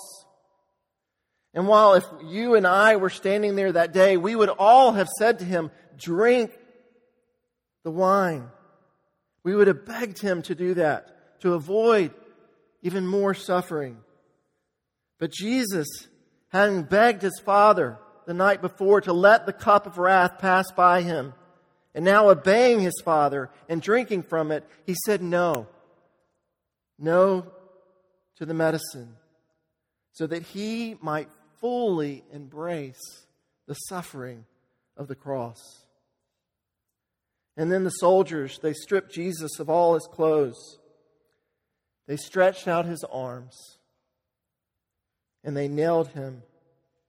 And 1.53 1.67
while 1.67 1.95
if 1.95 2.05
you 2.23 2.55
and 2.55 2.65
I 2.65 2.95
were 2.95 3.09
standing 3.09 3.55
there 3.55 3.73
that 3.73 3.91
day, 3.91 4.15
we 4.15 4.35
would 4.35 4.49
all 4.49 4.93
have 4.93 5.09
said 5.09 5.39
to 5.39 5.45
him, 5.45 5.71
drink 5.97 6.51
the 7.83 7.91
wine. 7.91 8.47
We 9.43 9.55
would 9.55 9.67
have 9.67 9.86
begged 9.86 10.19
him 10.19 10.41
to 10.43 10.55
do 10.55 10.74
that, 10.75 11.41
to 11.41 11.53
avoid 11.53 12.13
even 12.81 13.08
more 13.08 13.34
suffering. 13.34 13.98
But 15.17 15.31
Jesus, 15.31 15.88
having 16.50 16.84
begged 16.84 17.22
his 17.22 17.39
Father 17.43 17.98
the 18.25 18.34
night 18.34 18.62
before 18.62 19.01
to 19.01 19.13
let 19.13 19.46
the 19.46 19.53
cup 19.53 19.86
of 19.86 19.98
wrath 19.98 20.39
pass 20.39 20.72
by 20.72 21.01
him, 21.01 21.34
and 21.96 22.05
now 22.05 22.29
obeying 22.29 22.79
his 22.79 23.01
Father 23.03 23.50
and 23.67 23.81
drinking 23.81 24.24
from 24.24 24.51
it, 24.51 24.65
he 24.86 24.96
said 25.05 25.22
no. 25.22 25.67
No 26.98 27.46
to 28.38 28.46
the 28.46 28.53
medicine, 28.53 29.15
so 30.13 30.27
that 30.27 30.43
he 30.43 30.96
might 31.01 31.29
fully 31.60 32.24
embrace 32.31 33.25
the 33.67 33.74
suffering 33.74 34.46
of 34.96 35.08
the 35.08 35.15
cross. 35.15 35.58
And 37.59 37.69
then 37.69 37.83
the 37.83 37.89
soldiers, 37.89 38.57
they 38.63 38.71
stripped 38.71 39.11
Jesus 39.11 39.59
of 39.59 39.69
all 39.69 39.93
his 39.93 40.07
clothes. 40.09 40.79
They 42.07 42.15
stretched 42.15 42.69
out 42.69 42.85
his 42.85 43.03
arms 43.11 43.79
and 45.43 45.57
they 45.57 45.67
nailed 45.67 46.07
him 46.07 46.43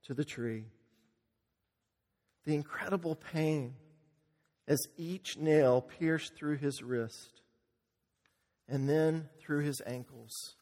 to 0.07 0.13
the 0.13 0.25
tree. 0.25 0.65
The 2.43 2.53
incredible 2.53 3.15
pain 3.15 3.75
as 4.67 4.85
each 4.97 5.37
nail 5.37 5.81
pierced 5.81 6.35
through 6.35 6.57
his 6.57 6.83
wrist 6.83 7.43
and 8.67 8.89
then 8.89 9.29
through 9.39 9.63
his 9.63 9.81
ankles. 9.87 10.57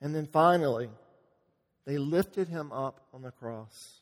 And 0.00 0.14
then 0.14 0.26
finally, 0.26 0.88
they 1.84 1.98
lifted 1.98 2.48
him 2.48 2.72
up 2.72 3.02
on 3.12 3.20
the 3.20 3.30
cross. 3.30 4.00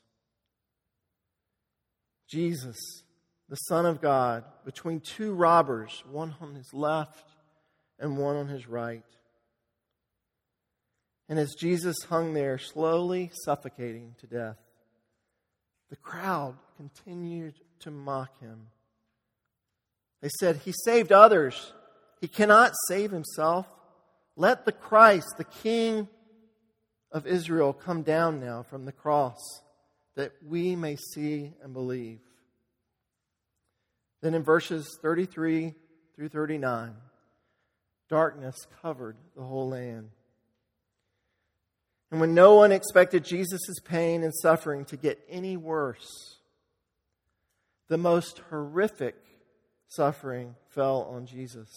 Jesus, 2.29 3.03
the 3.49 3.57
Son 3.57 3.87
of 3.87 4.01
God, 4.01 4.45
between 4.65 5.01
two 5.01 5.33
robbers, 5.33 6.03
one 6.11 6.35
on 6.41 6.55
his 6.55 6.73
left 6.75 7.25
and 7.99 8.19
one 8.19 8.37
on 8.37 8.49
his 8.49 8.69
right. 8.69 9.03
And 11.29 11.39
as 11.39 11.55
Jesus 11.55 11.97
hung 12.09 12.35
there, 12.35 12.59
slowly 12.59 13.31
suffocating 13.45 14.15
to 14.21 14.27
death, 14.27 14.57
the 15.91 15.97
crowd 15.97 16.57
continued 16.77 17.55
to 17.81 17.91
mock 17.91 18.39
him. 18.41 18.69
They 20.21 20.31
said, 20.41 20.57
He 20.57 20.73
saved 20.85 21.13
others. 21.13 21.73
He 22.21 22.29
cannot 22.29 22.73
save 22.89 23.11
himself. 23.11 23.67
Let 24.37 24.65
the 24.65 24.73
Christ, 24.73 25.35
the 25.37 25.45
King 25.45 26.09
of 27.13 27.27
Israel, 27.27 27.73
come 27.73 28.03
down 28.03 28.41
now 28.41 28.63
from 28.63 28.85
the 28.85 28.93
cross 28.93 29.39
that 30.17 30.33
we 30.47 30.77
may 30.77 30.97
see 30.97 31.53
and 31.63 31.73
believe. 31.73 32.21
Then 34.21 34.35
in 34.35 34.43
verses 34.43 34.99
33 35.01 35.75
through 36.15 36.29
39, 36.29 36.95
darkness 38.09 38.57
covered 38.83 39.17
the 39.37 39.43
whole 39.43 39.69
land. 39.69 40.11
And 42.11 42.21
when 42.21 42.35
no 42.35 42.55
one 42.55 42.73
expected 42.73 43.25
Jesus' 43.25 43.81
pain 43.85 44.23
and 44.23 44.35
suffering 44.35 44.85
to 44.87 44.97
get 44.97 45.21
any 45.29 45.57
worse, 45.57 46.39
the 47.89 47.99
most 47.99 48.41
horrific 48.51 49.17
suffering 49.89 50.55
fell 50.71 51.03
on 51.03 51.27
Jesus. 51.27 51.69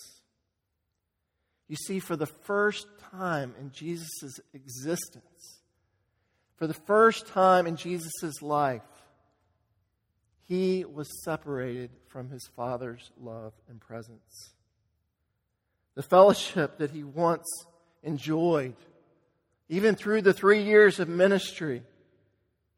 You 1.67 1.75
see, 1.75 1.99
for 1.99 2.15
the 2.15 2.25
first 2.25 2.87
time 3.11 3.53
in 3.59 3.71
Jesus' 3.71 4.39
existence, 4.53 5.61
for 6.55 6.67
the 6.67 6.73
first 6.73 7.27
time 7.27 7.65
in 7.65 7.75
Jesus' 7.75 8.41
life, 8.41 8.81
he 10.47 10.85
was 10.85 11.23
separated 11.23 11.91
from 12.07 12.29
his 12.29 12.47
Father's 12.55 13.11
love 13.19 13.53
and 13.69 13.79
presence. 13.79 14.51
The 15.95 16.03
fellowship 16.03 16.77
that 16.77 16.91
he 16.91 17.03
once 17.03 17.45
enjoyed, 18.03 18.75
even 19.69 19.95
through 19.95 20.21
the 20.21 20.33
three 20.33 20.63
years 20.63 20.99
of 20.99 21.07
ministry 21.07 21.83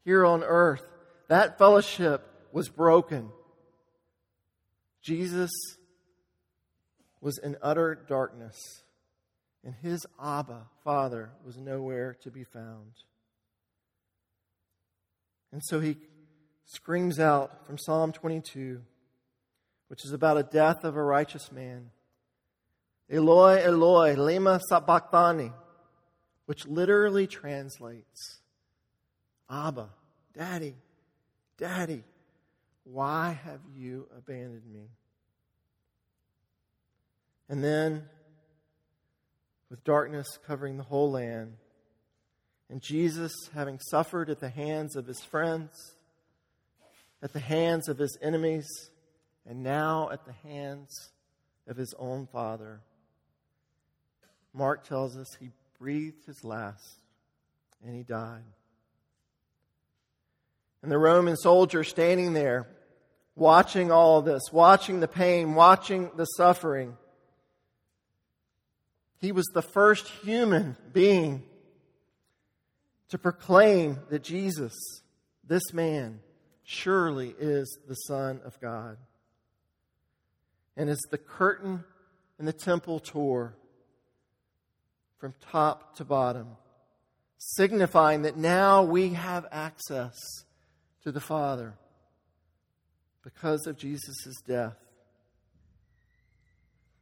here 0.04 0.24
on 0.24 0.42
earth, 0.42 0.86
that 1.28 1.58
fellowship 1.58 2.28
was 2.52 2.68
broken. 2.68 3.30
Jesus 5.02 5.50
was 7.20 7.38
in 7.38 7.56
utter 7.62 7.94
darkness, 7.94 8.82
and 9.64 9.74
his 9.82 10.06
Abba, 10.22 10.66
Father, 10.84 11.30
was 11.44 11.56
nowhere 11.56 12.16
to 12.22 12.30
be 12.30 12.44
found. 12.44 12.92
And 15.52 15.62
so 15.64 15.80
he 15.80 15.96
screams 16.66 17.18
out 17.18 17.66
from 17.66 17.78
Psalm 17.78 18.12
22, 18.12 18.80
which 19.88 20.04
is 20.04 20.12
about 20.12 20.36
a 20.36 20.42
death 20.42 20.84
of 20.84 20.96
a 20.96 21.02
righteous 21.02 21.52
man 21.52 21.90
Eloi, 23.10 23.62
Eloi, 23.62 24.14
lema 24.14 24.58
sabachthani, 24.68 25.52
which 26.46 26.66
literally 26.66 27.26
translates 27.26 28.40
Abba, 29.50 29.90
Daddy, 30.36 30.74
Daddy, 31.58 32.02
why 32.84 33.38
have 33.44 33.60
you 33.74 34.08
abandoned 34.16 34.66
me? 34.72 34.88
And 37.48 37.62
then, 37.62 38.04
with 39.70 39.84
darkness 39.84 40.38
covering 40.46 40.78
the 40.78 40.82
whole 40.82 41.10
land, 41.10 41.54
and 42.70 42.80
Jesus 42.80 43.32
having 43.54 43.78
suffered 43.78 44.30
at 44.30 44.40
the 44.40 44.48
hands 44.48 44.96
of 44.96 45.06
his 45.06 45.22
friends, 45.22 45.70
at 47.24 47.32
the 47.32 47.40
hands 47.40 47.88
of 47.88 47.96
his 47.96 48.18
enemies, 48.20 48.68
and 49.48 49.62
now 49.62 50.10
at 50.12 50.26
the 50.26 50.34
hands 50.46 51.10
of 51.66 51.74
his 51.74 51.94
own 51.98 52.26
Father, 52.26 52.82
Mark 54.52 54.86
tells 54.86 55.16
us 55.16 55.34
he 55.40 55.48
breathed 55.78 56.26
his 56.26 56.44
last 56.44 56.98
and 57.82 57.96
he 57.96 58.02
died. 58.02 58.44
And 60.82 60.92
the 60.92 60.98
Roman 60.98 61.36
soldier 61.36 61.82
standing 61.82 62.34
there, 62.34 62.68
watching 63.34 63.90
all 63.90 64.20
this, 64.20 64.42
watching 64.52 65.00
the 65.00 65.08
pain, 65.08 65.54
watching 65.54 66.10
the 66.16 66.26
suffering, 66.26 66.94
he 69.18 69.32
was 69.32 69.46
the 69.54 69.62
first 69.62 70.06
human 70.22 70.76
being 70.92 71.42
to 73.08 73.16
proclaim 73.16 74.00
that 74.10 74.22
Jesus, 74.22 74.74
this 75.42 75.72
man, 75.72 76.20
surely 76.64 77.34
is 77.38 77.78
the 77.86 77.94
Son 77.94 78.40
of 78.44 78.60
God. 78.60 78.96
And 80.76 80.90
as 80.90 80.98
the 81.10 81.18
curtain 81.18 81.84
in 82.38 82.46
the 82.46 82.52
temple 82.52 82.98
tore 82.98 83.54
from 85.18 85.34
top 85.50 85.96
to 85.96 86.04
bottom, 86.04 86.56
signifying 87.38 88.22
that 88.22 88.36
now 88.36 88.82
we 88.82 89.10
have 89.10 89.46
access 89.52 90.14
to 91.02 91.12
the 91.12 91.20
Father 91.20 91.74
because 93.22 93.66
of 93.66 93.76
Jesus' 93.76 94.40
death. 94.46 94.76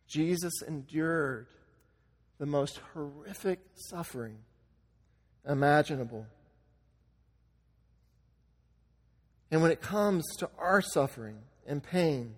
Jesus 0.06 0.52
endured 0.66 1.46
the 2.38 2.46
most 2.46 2.80
horrific 2.92 3.60
suffering 3.74 4.38
imaginable. 5.48 6.26
And 9.52 9.60
when 9.60 9.70
it 9.70 9.82
comes 9.82 10.24
to 10.38 10.48
our 10.58 10.80
suffering 10.80 11.36
and 11.66 11.82
pain, 11.82 12.34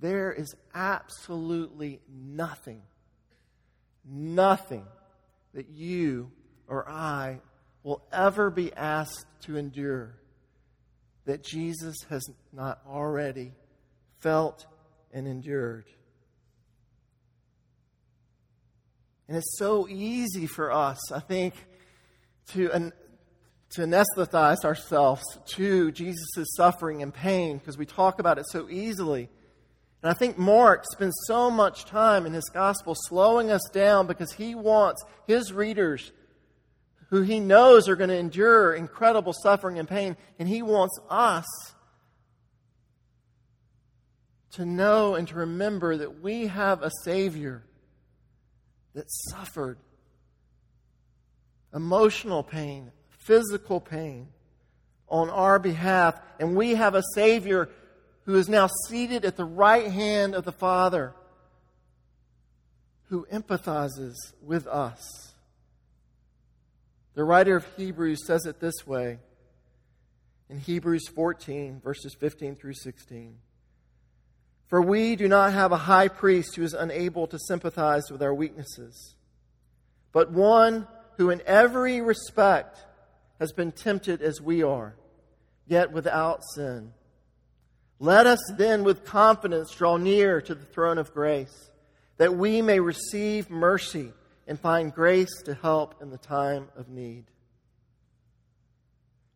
there 0.00 0.32
is 0.32 0.54
absolutely 0.74 2.00
nothing, 2.10 2.80
nothing 4.02 4.86
that 5.52 5.68
you 5.68 6.32
or 6.66 6.88
I 6.88 7.40
will 7.82 8.02
ever 8.10 8.48
be 8.48 8.72
asked 8.72 9.26
to 9.42 9.58
endure 9.58 10.14
that 11.26 11.44
Jesus 11.44 11.96
has 12.08 12.26
not 12.50 12.80
already 12.88 13.52
felt 14.20 14.64
and 15.12 15.28
endured. 15.28 15.84
And 19.28 19.36
it's 19.36 19.58
so 19.58 19.86
easy 19.86 20.46
for 20.46 20.72
us, 20.72 21.12
I 21.12 21.20
think, 21.20 21.54
to, 22.52 22.92
to 23.70 23.82
anesthetize 23.82 24.64
ourselves 24.64 25.22
to 25.46 25.92
Jesus' 25.92 26.54
suffering 26.56 27.02
and 27.02 27.14
pain 27.14 27.58
because 27.58 27.78
we 27.78 27.86
talk 27.86 28.18
about 28.18 28.38
it 28.38 28.46
so 28.48 28.68
easily. 28.68 29.28
And 30.02 30.10
I 30.10 30.14
think 30.14 30.38
Mark 30.38 30.84
spends 30.90 31.14
so 31.26 31.50
much 31.50 31.84
time 31.84 32.26
in 32.26 32.32
his 32.32 32.48
gospel 32.52 32.94
slowing 32.96 33.50
us 33.50 33.62
down 33.72 34.06
because 34.06 34.32
he 34.32 34.54
wants 34.54 35.04
his 35.26 35.52
readers, 35.52 36.10
who 37.10 37.22
he 37.22 37.38
knows 37.38 37.88
are 37.88 37.96
going 37.96 38.10
to 38.10 38.16
endure 38.16 38.74
incredible 38.74 39.32
suffering 39.32 39.78
and 39.78 39.88
pain, 39.88 40.16
and 40.38 40.48
he 40.48 40.62
wants 40.62 40.98
us 41.08 41.46
to 44.52 44.64
know 44.64 45.14
and 45.14 45.28
to 45.28 45.34
remember 45.36 45.96
that 45.98 46.20
we 46.22 46.46
have 46.46 46.82
a 46.82 46.90
Savior 47.04 47.62
that 48.94 49.04
suffered 49.08 49.78
emotional 51.72 52.42
pain, 52.42 52.90
physical 53.20 53.80
pain 53.80 54.28
on 55.08 55.30
our 55.30 55.58
behalf. 55.58 56.20
And 56.38 56.56
we 56.56 56.74
have 56.74 56.94
a 56.94 57.02
Savior 57.14 57.68
who 58.24 58.36
is 58.36 58.48
now 58.48 58.68
seated 58.88 59.24
at 59.24 59.36
the 59.36 59.44
right 59.44 59.90
hand 59.90 60.34
of 60.34 60.44
the 60.44 60.52
Father 60.52 61.14
who 63.08 63.26
empathizes 63.32 64.14
with 64.42 64.66
us. 64.66 65.32
The 67.14 67.24
writer 67.24 67.56
of 67.56 67.66
Hebrews 67.76 68.24
says 68.26 68.46
it 68.46 68.60
this 68.60 68.86
way 68.86 69.18
in 70.48 70.58
Hebrews 70.58 71.08
14, 71.08 71.80
verses 71.82 72.14
15 72.18 72.54
through 72.54 72.74
16. 72.74 73.36
For 74.68 74.80
we 74.80 75.16
do 75.16 75.26
not 75.26 75.52
have 75.52 75.72
a 75.72 75.76
high 75.76 76.06
priest 76.06 76.54
who 76.54 76.62
is 76.62 76.74
unable 76.74 77.26
to 77.26 77.38
sympathize 77.38 78.04
with 78.10 78.22
our 78.22 78.32
weaknesses, 78.32 79.16
but 80.12 80.30
one 80.30 80.86
who 81.16 81.30
in 81.30 81.42
every 81.44 82.00
respect 82.00 82.78
has 83.40 83.52
been 83.52 83.72
tempted 83.72 84.22
as 84.22 84.40
we 84.40 84.62
are, 84.62 84.94
yet 85.66 85.90
without 85.90 86.42
sin. 86.54 86.92
Let 87.98 88.26
us 88.26 88.40
then 88.56 88.84
with 88.84 89.04
confidence 89.04 89.72
draw 89.72 89.96
near 89.96 90.40
to 90.42 90.54
the 90.54 90.64
throne 90.64 90.98
of 90.98 91.12
grace, 91.12 91.70
that 92.18 92.36
we 92.36 92.62
may 92.62 92.78
receive 92.78 93.50
mercy 93.50 94.12
and 94.46 94.60
find 94.60 94.94
grace 94.94 95.42
to 95.46 95.54
help 95.54 96.00
in 96.02 96.10
the 96.10 96.18
time 96.18 96.68
of 96.76 96.88
need. 96.88 97.24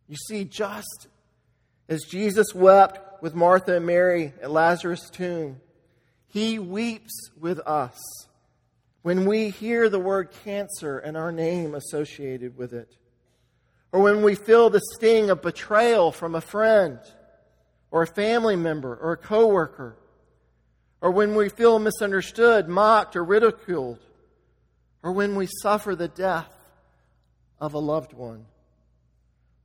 You 0.07 0.15
see, 0.15 0.45
just 0.45 1.07
as 1.89 2.03
Jesus 2.03 2.53
wept 2.53 3.23
with 3.23 3.33
Martha 3.33 3.77
and 3.77 3.85
Mary 3.85 4.33
at 4.41 4.51
Lazarus' 4.51 5.09
tomb, 5.09 5.59
he 6.27 6.59
weeps 6.59 7.31
with 7.39 7.59
us 7.59 7.97
when 9.01 9.25
we 9.25 9.49
hear 9.49 9.89
the 9.89 9.99
word 9.99 10.31
cancer 10.43 10.99
and 10.99 11.15
our 11.15 11.31
name 11.31 11.75
associated 11.75 12.57
with 12.57 12.73
it, 12.73 12.95
or 13.95 14.01
when 14.01 14.23
we 14.23 14.35
feel 14.35 14.69
the 14.69 14.81
sting 14.93 15.29
of 15.29 15.41
betrayal 15.41 16.11
from 16.11 16.35
a 16.35 16.41
friend 16.41 16.99
or 17.91 18.01
a 18.01 18.07
family 18.07 18.57
member 18.57 18.93
or 18.93 19.13
a 19.13 19.17
coworker, 19.17 19.95
or 20.99 21.11
when 21.11 21.33
we 21.33 21.47
feel 21.47 21.79
misunderstood, 21.79 22.67
mocked, 22.67 23.15
or 23.15 23.23
ridiculed, 23.23 23.99
or 25.01 25.13
when 25.13 25.33
we 25.37 25.47
suffer 25.61 25.95
the 25.95 26.09
death 26.09 26.51
of 27.57 27.73
a 27.73 27.79
loved 27.79 28.11
one 28.11 28.45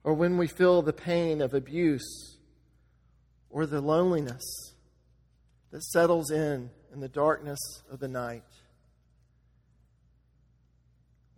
or 0.05 0.15
when 0.15 0.39
we 0.39 0.47
feel 0.47 0.81
the 0.81 0.93
pain 0.93 1.43
of 1.43 1.53
abuse 1.53 2.39
or 3.51 3.67
the 3.67 3.81
loneliness 3.81 4.45
that 5.73 5.83
settles 5.83 6.31
in 6.31 6.71
in 6.93 7.01
the 7.01 7.09
darkness 7.09 7.59
of 7.91 7.99
the 7.99 8.07
night. 8.07 8.45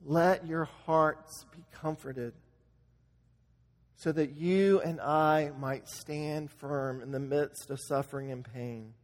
Let 0.05 0.46
your 0.46 0.68
hearts 0.85 1.46
be 1.57 1.64
comforted 1.72 2.35
so 4.03 4.11
that 4.11 4.37
you 4.37 4.81
and 4.81 5.01
I 5.01 5.53
might 5.61 5.88
stand 5.88 6.51
firm 6.51 7.03
in 7.03 7.12
the 7.12 7.21
midst 7.21 7.71
of 7.71 7.79
suffering 7.81 8.33
and 8.33 8.45
pain. 8.45 8.95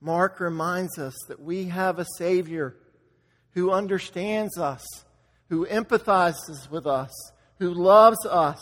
Mark 0.00 0.40
reminds 0.40 0.98
us 0.98 1.14
that 1.28 1.38
we 1.38 1.64
have 1.66 1.98
a 1.98 2.06
Savior 2.16 2.74
who 3.50 3.70
understands 3.70 4.56
us, 4.56 4.82
who 5.50 5.66
empathizes 5.66 6.70
with 6.70 6.86
us, 6.86 7.10
who 7.58 7.74
loves 7.74 8.24
us, 8.24 8.58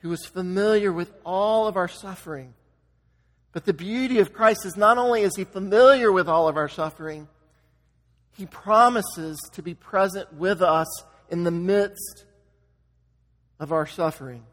who 0.00 0.12
is 0.12 0.26
familiar 0.26 0.92
with 0.92 1.10
all 1.24 1.66
of 1.66 1.78
our 1.78 1.88
suffering, 1.88 2.52
But 3.52 3.64
the 3.64 3.72
beauty 3.72 4.18
of 4.18 4.34
Christ 4.34 4.66
is 4.66 4.76
not 4.76 4.98
only 4.98 5.22
is 5.22 5.34
he 5.34 5.44
familiar 5.44 6.12
with 6.12 6.28
all 6.28 6.46
of 6.46 6.58
our 6.58 6.68
suffering, 6.68 7.26
he 8.36 8.44
promises 8.44 9.38
to 9.52 9.62
be 9.62 9.72
present 9.72 10.34
with 10.34 10.60
us 10.60 10.86
in 11.30 11.44
the 11.44 11.50
midst 11.50 12.24
of 13.58 13.72
our 13.72 13.86
suffering. 13.86 14.44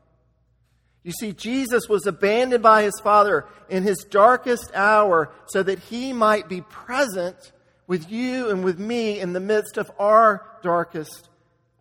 You 1.03 1.11
see, 1.11 1.33
Jesus 1.33 1.89
was 1.89 2.07
abandoned 2.07 2.63
by 2.63 2.83
his 2.83 2.99
Father 3.03 3.45
in 3.69 3.83
his 3.83 4.05
darkest 4.09 4.71
hour 4.73 5.31
so 5.47 5.61
that 5.61 5.79
he 5.79 6.13
might 6.13 6.47
be 6.47 6.61
present 6.61 7.51
with 7.87 8.09
you 8.09 8.49
and 8.49 8.63
with 8.63 8.79
me 8.79 9.19
in 9.19 9.33
the 9.33 9.41
midst 9.41 9.77
of 9.77 9.91
our 9.99 10.45
darkest 10.63 11.27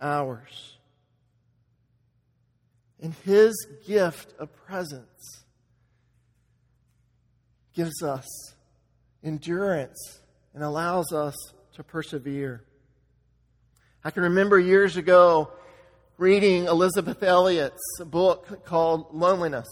hours. 0.00 0.76
And 3.00 3.14
his 3.24 3.55
gift 3.87 4.35
of 4.38 4.52
presence 4.66 5.44
gives 7.74 8.02
us 8.02 8.26
endurance 9.22 10.20
and 10.55 10.62
allows 10.62 11.12
us 11.12 11.35
to 11.74 11.85
persevere. 11.85 12.64
I 14.05 14.11
can 14.11 14.25
remember 14.25 14.59
years 14.59 14.97
ago 14.97 15.53
reading 16.19 16.65
Elisabeth 16.65 17.23
Elliot's 17.23 18.01
book 18.05 18.65
called 18.65 19.15
Loneliness. 19.15 19.69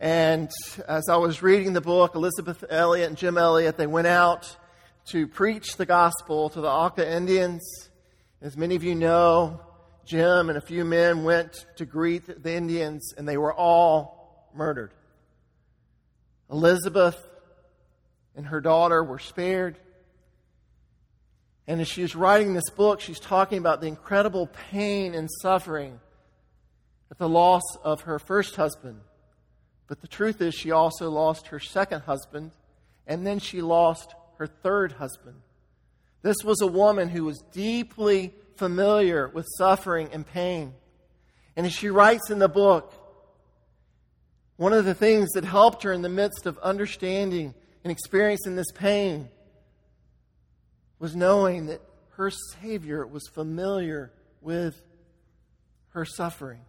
And 0.00 0.50
as 0.88 1.10
I 1.10 1.16
was 1.16 1.42
reading 1.42 1.74
the 1.74 1.82
book, 1.82 2.14
Elisabeth 2.14 2.64
Elliot 2.70 3.08
and 3.10 3.18
Jim 3.18 3.36
Elliot, 3.36 3.76
they 3.76 3.86
went 3.86 4.06
out 4.06 4.56
to 5.08 5.28
preach 5.28 5.76
the 5.76 5.84
gospel 5.84 6.48
to 6.48 6.62
the 6.62 6.68
Auca 6.68 7.06
Indians. 7.06 7.90
As 8.40 8.56
many 8.56 8.74
of 8.74 8.82
you 8.82 8.94
know, 8.94 9.60
Jim 10.06 10.48
and 10.48 10.56
a 10.56 10.62
few 10.62 10.86
men 10.86 11.24
went 11.24 11.66
to 11.76 11.84
greet 11.84 12.42
the 12.42 12.54
Indians, 12.54 13.12
and 13.18 13.28
they 13.28 13.36
were 13.36 13.52
all 13.52 14.48
murdered. 14.54 14.94
Elisabeth 16.50 17.22
and 18.34 18.46
her 18.46 18.62
daughter 18.62 19.04
were 19.04 19.18
spared. 19.18 19.78
And 21.66 21.80
as 21.80 21.88
she's 21.88 22.14
writing 22.14 22.52
this 22.52 22.70
book, 22.70 23.00
she's 23.00 23.20
talking 23.20 23.58
about 23.58 23.80
the 23.80 23.86
incredible 23.86 24.48
pain 24.70 25.14
and 25.14 25.30
suffering 25.40 26.00
at 27.10 27.18
the 27.18 27.28
loss 27.28 27.62
of 27.82 28.02
her 28.02 28.18
first 28.18 28.56
husband. 28.56 29.00
But 29.86 30.00
the 30.00 30.08
truth 30.08 30.40
is, 30.40 30.54
she 30.54 30.70
also 30.70 31.10
lost 31.10 31.48
her 31.48 31.60
second 31.60 32.02
husband, 32.02 32.52
and 33.06 33.26
then 33.26 33.38
she 33.38 33.62
lost 33.62 34.14
her 34.38 34.46
third 34.46 34.92
husband. 34.92 35.36
This 36.22 36.36
was 36.44 36.60
a 36.60 36.66
woman 36.66 37.08
who 37.08 37.24
was 37.24 37.42
deeply 37.52 38.34
familiar 38.56 39.28
with 39.28 39.46
suffering 39.58 40.08
and 40.12 40.26
pain. 40.26 40.74
And 41.56 41.66
as 41.66 41.72
she 41.72 41.90
writes 41.90 42.30
in 42.30 42.38
the 42.38 42.48
book, 42.48 42.92
one 44.56 44.72
of 44.72 44.84
the 44.84 44.94
things 44.94 45.30
that 45.32 45.44
helped 45.44 45.82
her 45.82 45.92
in 45.92 46.02
the 46.02 46.08
midst 46.08 46.46
of 46.46 46.58
understanding 46.58 47.54
and 47.82 47.90
experiencing 47.90 48.56
this 48.56 48.70
pain 48.72 49.28
was 51.04 51.14
knowing 51.14 51.66
that 51.66 51.82
her 52.12 52.30
Savior 52.30 53.06
was 53.06 53.28
familiar 53.28 54.10
with 54.40 54.80
her 55.90 56.06
suffering. 56.06 56.62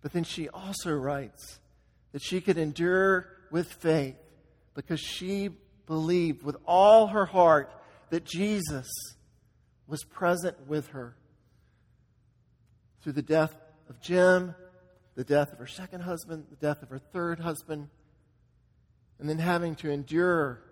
But 0.00 0.14
then 0.14 0.24
she 0.24 0.48
also 0.48 0.90
writes 0.94 1.58
that 2.12 2.22
she 2.22 2.40
could 2.40 2.56
endure 2.56 3.28
with 3.50 3.70
faith 3.70 4.16
because 4.72 4.98
she 4.98 5.50
believed 5.84 6.42
with 6.42 6.56
all 6.64 7.08
her 7.08 7.26
heart 7.26 7.70
that 8.08 8.24
Jesus 8.24 8.90
was 9.86 10.02
present 10.02 10.66
with 10.66 10.88
her 10.88 11.14
through 13.02 13.12
the 13.12 13.20
death 13.20 13.54
of 13.90 14.00
Jim, 14.00 14.54
the 15.16 15.24
death 15.24 15.52
of 15.52 15.58
her 15.58 15.66
second 15.66 16.00
husband, 16.00 16.46
the 16.48 16.56
death 16.56 16.82
of 16.82 16.88
her 16.88 16.98
third 16.98 17.40
husband, 17.40 17.90
and 19.18 19.28
then 19.28 19.38
having 19.38 19.74
to 19.74 19.90
endure 19.90 20.62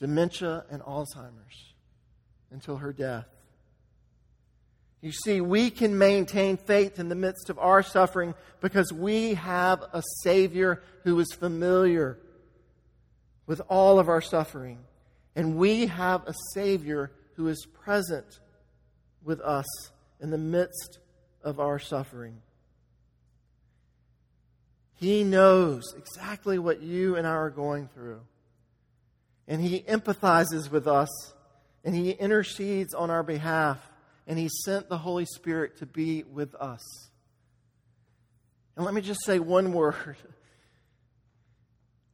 dementia 0.00 0.64
and 0.70 0.82
Alzheimer's 0.82 1.74
until 2.50 2.76
her 2.76 2.92
death. 2.92 3.26
You 5.00 5.12
see, 5.12 5.40
we 5.40 5.70
can 5.70 5.96
maintain 5.96 6.56
faith 6.56 6.98
in 6.98 7.08
the 7.08 7.14
midst 7.14 7.50
of 7.50 7.58
our 7.58 7.82
suffering 7.82 8.34
because 8.60 8.92
we 8.92 9.34
have 9.34 9.82
a 9.92 10.02
Savior 10.22 10.82
who 11.04 11.18
is 11.20 11.32
familiar 11.32 12.18
with 13.46 13.60
all 13.68 13.98
of 14.00 14.08
our 14.08 14.20
suffering. 14.20 14.78
And 15.36 15.56
we 15.56 15.86
have 15.86 16.26
a 16.26 16.34
Savior 16.52 17.12
who 17.34 17.46
is 17.46 17.64
present 17.84 18.40
with 19.22 19.40
us 19.40 19.66
in 20.20 20.30
the 20.30 20.38
midst 20.38 20.98
of 21.44 21.60
our 21.60 21.78
suffering. 21.78 22.42
He 24.96 25.22
knows 25.22 25.94
exactly 25.96 26.58
what 26.58 26.82
you 26.82 27.14
and 27.14 27.24
I 27.24 27.30
are 27.30 27.50
going 27.50 27.88
through 27.94 28.20
and 29.48 29.60
He 29.62 29.80
empathizes 29.80 30.70
with 30.70 30.86
us, 30.86 31.08
and 31.82 31.94
He 31.94 32.10
intercedes 32.10 32.94
on 32.94 33.10
our 33.10 33.22
behalf, 33.22 33.78
and 34.26 34.38
He 34.38 34.48
sent 34.64 34.88
the 34.88 34.98
Holy 34.98 35.24
Spirit 35.24 35.78
to 35.78 35.86
be 35.86 36.22
with 36.22 36.54
us. 36.54 37.08
And 38.76 38.84
let 38.84 38.94
me 38.94 39.00
just 39.00 39.24
say 39.24 39.40
one 39.40 39.72
word 39.72 40.16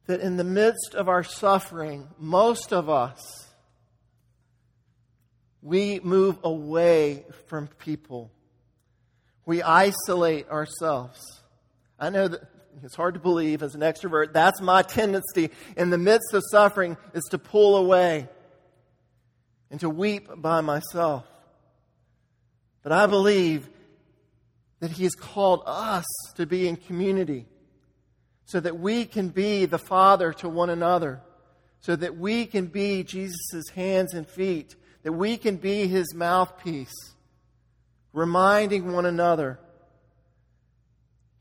that 0.07 0.21
in 0.21 0.37
the 0.37 0.43
midst 0.43 0.95
of 0.95 1.09
our 1.09 1.23
suffering, 1.23 2.07
most 2.17 2.71
of 2.71 2.89
us, 2.89 3.49
we 5.61 5.99
move 5.99 6.37
away 6.43 7.25
from 7.47 7.67
people. 7.67 8.31
We 9.45 9.63
isolate 9.63 10.47
ourselves. 10.49 11.19
I 11.99 12.11
know 12.11 12.27
that 12.27 12.41
it's 12.83 12.95
hard 12.95 13.13
to 13.13 13.19
believe 13.19 13.63
as 13.63 13.75
an 13.75 13.81
extrovert. 13.81 14.33
That's 14.33 14.61
my 14.61 14.81
tendency 14.81 15.49
in 15.77 15.89
the 15.89 15.97
midst 15.97 16.33
of 16.33 16.43
suffering 16.51 16.97
is 17.13 17.23
to 17.31 17.37
pull 17.37 17.77
away 17.77 18.27
and 19.71 19.79
to 19.79 19.89
weep 19.89 20.29
by 20.35 20.61
myself. 20.61 21.25
But 22.83 22.91
I 22.91 23.07
believe 23.07 23.69
that 24.79 24.91
He 24.91 25.03
has 25.03 25.15
called 25.15 25.63
us 25.65 26.05
to 26.35 26.45
be 26.45 26.67
in 26.67 26.75
community 26.75 27.45
so 28.45 28.59
that 28.59 28.79
we 28.79 29.05
can 29.05 29.29
be 29.29 29.65
the 29.65 29.79
Father 29.79 30.31
to 30.33 30.49
one 30.49 30.69
another, 30.69 31.21
so 31.79 31.95
that 31.95 32.17
we 32.17 32.45
can 32.45 32.67
be 32.67 33.03
Jesus' 33.03 33.69
hands 33.73 34.13
and 34.13 34.27
feet, 34.27 34.75
that 35.03 35.13
we 35.13 35.37
can 35.37 35.55
be 35.55 35.87
His 35.87 36.13
mouthpiece, 36.13 36.93
reminding 38.13 38.91
one 38.91 39.05
another 39.05 39.59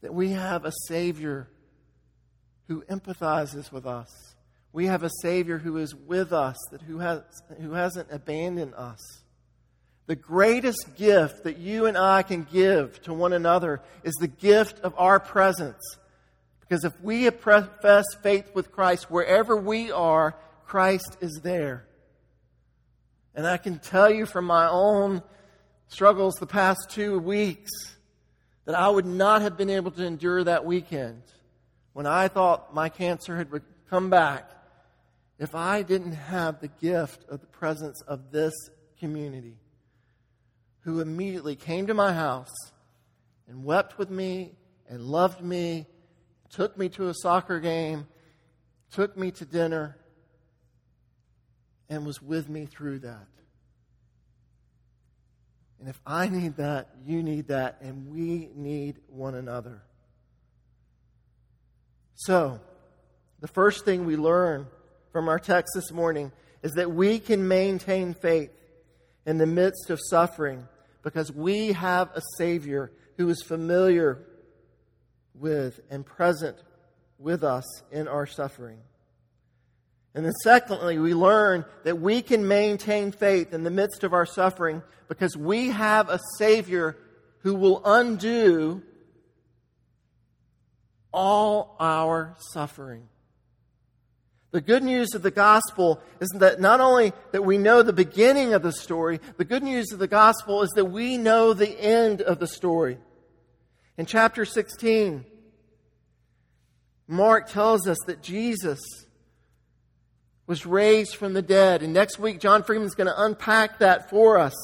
that 0.05 0.13
we 0.13 0.33
have 0.33 0.67
a 0.67 0.73
Savior 0.87 1.49
who 2.69 2.83
empathizes 2.91 3.73
with 3.73 3.87
us. 3.87 4.35
We 4.71 4.85
have 4.85 5.03
a 5.03 5.09
Savior 5.23 5.57
who 5.57 5.79
is 5.79 5.95
with 5.95 6.31
us, 6.31 6.59
that 6.73 6.83
who, 6.83 6.99
has, 6.99 7.23
who 7.59 7.73
hasn't 7.73 8.09
abandoned 8.11 8.75
us. 8.75 9.01
The 10.05 10.15
greatest 10.15 10.95
gift 10.97 11.45
that 11.45 11.57
you 11.57 11.87
and 11.87 11.97
I 11.97 12.23
can 12.23 12.47
give 12.53 13.01
to 13.05 13.15
one 13.15 13.33
another 13.33 13.81
is 14.03 14.13
the 14.21 14.29
gift 14.29 14.79
of 14.81 14.93
our 14.99 15.19
presence. 15.19 15.81
Because 16.61 16.85
if 16.85 17.01
we 17.01 17.31
profess 17.31 18.05
faith 18.23 18.55
with 18.55 18.73
Christ, 18.73 19.11
wherever 19.11 19.57
we 19.57 19.91
are, 19.91 20.37
Christ 20.67 21.17
is 21.23 21.41
there. 21.43 21.87
And 23.35 23.47
I 23.47 23.57
can 23.57 23.79
tell 23.79 24.13
you 24.13 24.27
from 24.27 24.45
my 24.45 24.69
own 24.69 25.23
struggles 25.89 26.35
the 26.35 26.47
past 26.47 26.91
two 26.91 27.19
weeks 27.19 27.94
that 28.65 28.75
I 28.75 28.89
would 28.89 29.07
not 29.07 29.43
have 29.43 29.57
been 29.57 29.71
able 29.71 29.91
to 29.93 30.05
endure 30.05 30.45
that 30.45 30.65
weekend 30.65 31.23
when 31.93 32.07
I 32.07 32.29
thought 32.29 32.75
my 32.75 32.89
cancer 32.89 33.37
had 33.37 33.49
come 33.89 34.11
back 34.11 34.51
if 35.39 35.55
I 35.55 35.83
didn't 35.83 36.13
have 36.13 36.61
the 36.61 36.69
gift 36.69 37.25
of 37.29 37.41
the 37.41 37.47
presence 37.47 38.01
of 38.03 38.31
this 38.31 38.55
community 38.99 39.57
who 40.81 41.01
immediately 41.01 41.57
came 41.57 41.87
to 41.87 41.95
my 41.95 42.13
house 42.13 42.53
and 43.49 43.65
wept 43.65 43.99
with 43.99 44.11
me 44.11 44.53
and 44.89 45.03
loved 45.03 45.43
me, 45.43 45.87
took 46.51 46.79
me 46.79 46.89
to 46.91 47.09
a 47.09 47.15
soccer 47.15 47.59
game, 47.59 48.07
took 48.91 49.17
me 49.17 49.31
to 49.33 49.45
dinner, 49.45 49.97
and 51.89 52.07
was 52.07 52.23
with 52.23 52.49
me 52.49 52.67
through 52.67 53.01
that. 53.01 53.27
And 55.85 55.91
if 55.91 56.01
I 56.07 56.31
need 56.31 56.57
that, 56.57 56.89
you 57.05 57.23
need 57.23 57.49
that, 57.49 57.77
and 57.83 58.09
we 58.09 58.49
need 58.55 59.01
one 59.07 59.35
another. 59.35 59.83
So, 62.15 62.59
the 63.41 63.49
first 63.49 63.85
thing 63.85 64.07
we 64.07 64.17
learn 64.17 64.67
from 65.13 65.29
our 65.29 65.39
text 65.39 65.75
this 65.75 65.93
morning 65.93 66.33
is 66.63 66.73
that 66.77 66.91
we 66.91 67.19
can 67.19 67.47
maintain 67.47 68.15
faith 68.15 68.51
in 69.27 69.37
the 69.37 69.45
midst 69.45 69.91
of 69.91 70.01
suffering 70.09 70.67
because 71.03 71.31
we 71.31 71.73
have 71.73 72.09
a 72.15 72.23
Savior 72.39 72.91
who 73.19 73.29
is 73.29 73.43
familiar 73.43 74.25
with 75.35 75.81
and 75.91 76.07
present 76.07 76.57
with 77.19 77.45
us 77.45 77.83
in 77.93 78.09
our 78.09 78.25
suffering. 78.25 78.79
And 80.15 80.25
then, 80.25 80.33
secondly, 80.43 80.99
we 80.99 81.13
learn 81.13 81.65
that 81.83 82.01
we 82.01 82.23
can 82.23 82.47
maintain 82.47 83.11
faith 83.11 83.53
in 83.53 83.65
the 83.65 83.71
midst 83.71 84.05
of 84.05 84.13
our 84.13 84.27
suffering 84.27 84.83
because 85.09 85.37
we 85.37 85.71
have 85.71 86.09
a 86.09 86.21
Savior 86.39 86.97
who 87.41 87.55
will 87.57 87.83
undo 87.85 88.83
all 91.13 91.77
our 91.81 92.37
suffering. 92.53 93.09
The 94.53 94.61
good 94.61 94.85
news 94.85 95.15
of 95.15 95.23
the 95.23 95.33
gospel 95.33 96.01
is 96.21 96.29
that 96.37 96.61
not 96.61 96.81
only 96.81 97.13
that 97.33 97.43
we 97.45 97.59
know 97.59 97.83
the 97.83 97.93
beginning 97.93 98.55
of 98.55 98.63
the 98.63 98.71
story, 98.71 99.19
the 99.37 99.45
good 99.45 99.65
news 99.65 99.91
of 99.93 99.99
the 99.99 100.07
gospel 100.07 100.63
is 100.63 100.71
that 100.77 100.85
we 100.85 101.19
know 101.19 101.55
the 101.55 101.81
end 101.81 102.23
of 102.23 102.39
the 102.39 102.47
story. 102.47 102.99
In 103.99 104.07
chapter 104.07 104.45
16, 104.45 105.25
Mark 107.09 107.51
tells 107.51 107.89
us 107.89 107.99
that 108.07 108.23
Jesus 108.23 108.81
was 110.47 110.67
raised 110.67 111.17
from 111.17 111.33
the 111.33 111.43
dead. 111.43 111.83
And 111.83 111.93
next 111.93 112.19
week, 112.19 112.41
John 112.41 112.63
Freeman 112.63 112.87
is 112.87 112.95
going 112.95 113.07
to 113.07 113.23
unpack 113.23 113.79
that 113.79 114.11
for 114.11 114.39
us. 114.39 114.55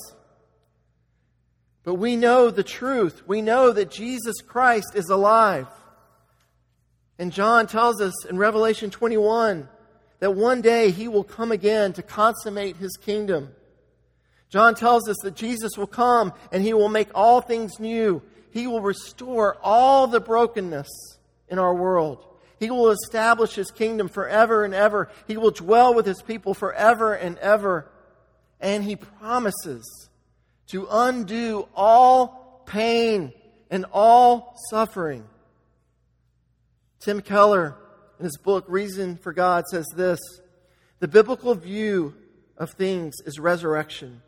But 1.84 1.94
we 1.94 2.16
know 2.16 2.50
the 2.50 2.62
truth. 2.62 3.22
We 3.26 3.40
know 3.40 3.72
that 3.72 3.90
Jesus 3.90 4.42
Christ 4.42 4.94
is 4.94 5.08
alive. 5.08 5.66
And 7.18 7.32
John 7.32 7.66
tells 7.66 8.00
us 8.00 8.26
in 8.26 8.38
Revelation 8.38 8.90
21 8.90 9.68
that 10.20 10.34
one 10.34 10.60
day 10.60 10.90
he 10.90 11.08
will 11.08 11.24
come 11.24 11.52
again 11.52 11.92
to 11.94 12.02
consummate 12.02 12.76
his 12.76 12.96
kingdom. 12.96 13.50
John 14.50 14.74
tells 14.74 15.08
us 15.08 15.16
that 15.22 15.36
Jesus 15.36 15.72
will 15.78 15.86
come 15.86 16.32
and 16.52 16.62
he 16.62 16.74
will 16.74 16.88
make 16.88 17.08
all 17.14 17.40
things 17.40 17.78
new. 17.78 18.22
He 18.50 18.66
will 18.66 18.82
restore 18.82 19.56
all 19.62 20.06
the 20.06 20.20
brokenness 20.20 20.88
in 21.48 21.58
our 21.58 21.74
world. 21.74 22.26
He 22.60 22.70
will 22.70 22.90
establish 22.90 23.54
his 23.54 23.70
kingdom 23.70 24.08
forever 24.08 24.64
and 24.64 24.74
ever. 24.74 25.08
He 25.26 25.38
will 25.38 25.50
dwell 25.50 25.94
with 25.94 26.04
his 26.04 26.20
people 26.20 26.52
forever 26.52 27.14
and 27.14 27.38
ever. 27.38 27.90
And 28.60 28.84
he 28.84 28.96
promises 28.96 30.10
to 30.68 30.86
undo 30.90 31.66
all 31.74 32.62
pain 32.66 33.32
and 33.70 33.86
all 33.92 34.54
suffering. 34.68 35.24
Tim 37.00 37.22
Keller, 37.22 37.76
in 38.18 38.24
his 38.26 38.36
book 38.36 38.66
Reason 38.68 39.16
for 39.16 39.32
God, 39.32 39.64
says 39.66 39.86
this 39.96 40.20
The 40.98 41.08
biblical 41.08 41.54
view 41.54 42.14
of 42.58 42.72
things 42.72 43.14
is 43.24 43.38
resurrection, 43.38 44.20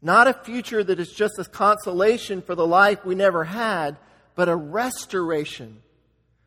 not 0.00 0.28
a 0.28 0.32
future 0.32 0.84
that 0.84 1.00
is 1.00 1.10
just 1.10 1.36
a 1.40 1.44
consolation 1.44 2.42
for 2.42 2.54
the 2.54 2.66
life 2.66 3.04
we 3.04 3.16
never 3.16 3.42
had, 3.42 3.96
but 4.36 4.48
a 4.48 4.54
restoration 4.54 5.82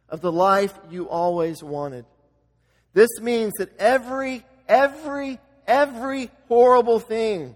of 0.10 0.22
the 0.22 0.32
life 0.32 0.78
you 0.90 1.08
always 1.10 1.64
wanted. 1.64 2.06
This 2.94 3.10
means 3.22 3.54
that 3.60 3.78
every, 3.80 4.44
every, 4.68 5.40
every 5.68 6.30
horrible 6.48 7.00
thing 7.00 7.56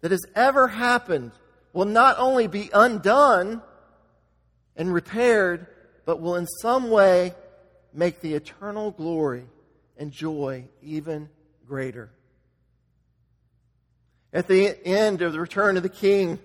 that 0.00 0.10
has 0.10 0.24
ever 0.34 0.68
happened 0.68 1.32
will 1.72 1.84
not 1.84 2.18
only 2.18 2.46
be 2.46 2.70
undone 2.72 3.62
and 4.76 4.92
repaired, 4.92 5.66
but 6.04 6.20
will 6.20 6.36
in 6.36 6.46
some 6.60 6.90
way 6.90 7.34
make 7.92 8.20
the 8.20 8.34
eternal 8.34 8.90
glory 8.90 9.44
and 9.96 10.12
joy 10.12 10.64
even 10.82 11.28
greater. 11.66 12.10
At 14.32 14.46
the 14.46 14.76
end 14.86 15.22
of 15.22 15.32
the 15.32 15.40
return 15.40 15.76
of 15.76 15.82
the 15.82 15.88
king, 15.88 16.38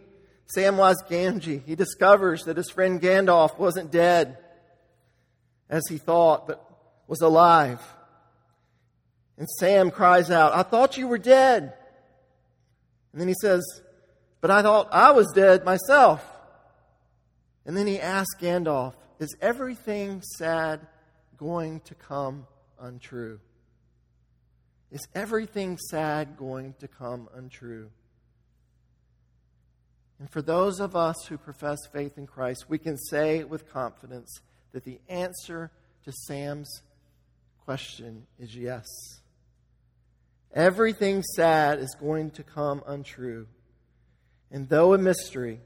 Samwise 0.55 1.07
Gamgee, 1.09 1.63
he 1.65 1.75
discovers 1.75 2.43
that 2.43 2.57
his 2.57 2.69
friend 2.69 3.01
Gandalf 3.01 3.57
wasn't 3.57 3.91
dead 3.91 4.37
as 5.69 5.83
he 5.89 5.97
thought, 5.97 6.47
but 6.47 6.63
was 7.07 7.21
alive. 7.21 7.81
And 9.37 9.49
Sam 9.59 9.91
cries 9.91 10.29
out, 10.29 10.53
I 10.53 10.63
thought 10.63 10.97
you 10.97 11.07
were 11.07 11.17
dead. 11.17 11.73
And 13.11 13.21
then 13.21 13.27
he 13.27 13.35
says, 13.41 13.63
But 14.41 14.51
I 14.51 14.61
thought 14.61 14.89
I 14.91 15.11
was 15.11 15.31
dead 15.33 15.65
myself. 15.65 16.23
And 17.65 17.75
then 17.77 17.87
he 17.87 17.99
asks 17.99 18.35
Gandalf, 18.39 18.93
Is 19.19 19.35
everything 19.41 20.21
sad 20.37 20.81
going 21.37 21.79
to 21.81 21.95
come 21.95 22.47
untrue? 22.79 23.39
Is 24.91 25.07
everything 25.15 25.77
sad 25.89 26.37
going 26.37 26.75
to 26.79 26.87
come 26.87 27.27
untrue? 27.33 27.89
And 30.19 30.29
for 30.29 30.41
those 30.41 30.79
of 30.79 30.95
us 30.95 31.25
who 31.27 31.37
profess 31.37 31.79
faith 31.91 32.17
in 32.17 32.27
Christ, 32.27 32.69
we 32.69 32.77
can 32.77 32.97
say 32.97 33.43
with 33.43 33.71
confidence 33.71 34.39
that 34.73 34.83
the 34.83 34.99
answer 35.07 35.71
to 36.03 36.11
Sam's 36.11 36.81
question 37.63 38.27
is 38.39 38.55
yes. 38.55 38.85
Everything 40.53 41.23
sad 41.35 41.79
is 41.79 41.95
going 41.99 42.31
to 42.31 42.43
come 42.43 42.83
untrue. 42.85 43.47
And 44.51 44.69
though 44.69 44.93
a 44.93 44.97
mystery, 44.97 45.61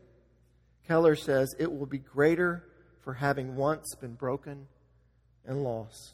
Keller 0.87 1.15
says 1.15 1.53
it 1.59 1.71
will 1.71 1.85
be 1.85 1.97
greater 1.97 2.63
for 3.03 3.13
having 3.13 3.55
once 3.55 3.95
been 3.99 4.13
broken 4.13 4.67
and 5.45 5.63
lost. 5.63 6.13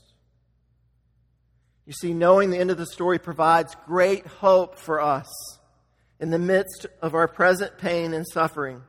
You 1.86 1.94
see, 1.94 2.14
knowing 2.14 2.50
the 2.50 2.58
end 2.58 2.72
of 2.72 2.78
the 2.78 2.86
story 2.86 3.20
provides 3.20 3.76
great 3.86 4.26
hope 4.26 4.78
for 4.78 5.02
us 5.02 5.28
in 6.20 6.30
the 6.30 6.40
midst 6.40 6.86
of 7.02 7.14
our 7.14 7.28
present 7.28 7.78
pain 7.78 8.14
and 8.14 8.26
suffering. 8.26 8.82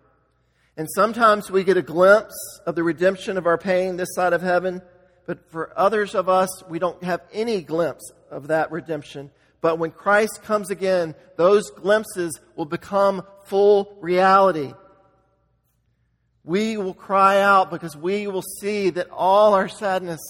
And 0.77 0.89
sometimes 0.95 1.51
we 1.51 1.65
get 1.65 1.77
a 1.77 1.83
glimpse 1.83 2.35
of 2.67 2.75
the 2.75 2.83
redemption 2.83 3.37
of 3.37 3.47
our 3.47 3.59
pain 3.59 3.97
this 3.97 4.15
side 4.15 4.33
of 4.33 4.43
heaven, 4.43 4.83
but 5.27 5.51
for 5.51 5.73
others 5.79 6.15
of 6.15 6.29
us, 6.29 6.49
we 6.69 6.79
don't 6.79 7.03
have 7.05 7.21
any 7.33 7.63
glimpse 7.63 8.13
of 8.31 8.49
that 8.49 8.73
redemption 8.73 9.31
but 9.65 9.79
when 9.79 9.93
Christ 9.93 10.43
comes 10.43 10.71
again, 10.71 11.15
those 11.39 11.71
glimpses 11.71 12.39
will 12.55 12.67
become 12.67 13.23
full 13.47 13.97
reality. 13.99 14.75
We 16.45 16.77
will 16.77 16.93
cry 16.93 17.41
out 17.41 17.71
because 17.71 17.97
we 17.97 18.27
will 18.27 18.45
see 18.61 18.91
that 18.91 19.09
all 19.09 19.55
our 19.55 19.69
sadness, 19.69 20.21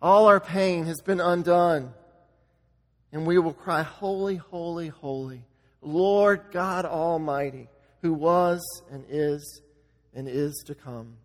all 0.00 0.26
our 0.26 0.38
pain 0.38 0.86
has 0.86 1.00
been 1.00 1.18
undone. 1.18 1.92
And 3.10 3.26
we 3.26 3.36
will 3.40 3.52
cry, 3.52 3.82
Holy, 3.82 4.36
holy, 4.36 4.86
holy, 4.86 5.44
Lord 5.82 6.52
God 6.52 6.84
Almighty, 6.84 7.68
who 8.02 8.12
was 8.12 8.60
and 8.90 9.04
is 9.08 9.62
and 10.14 10.28
is 10.28 10.62
to 10.66 10.74
come. 10.74 11.16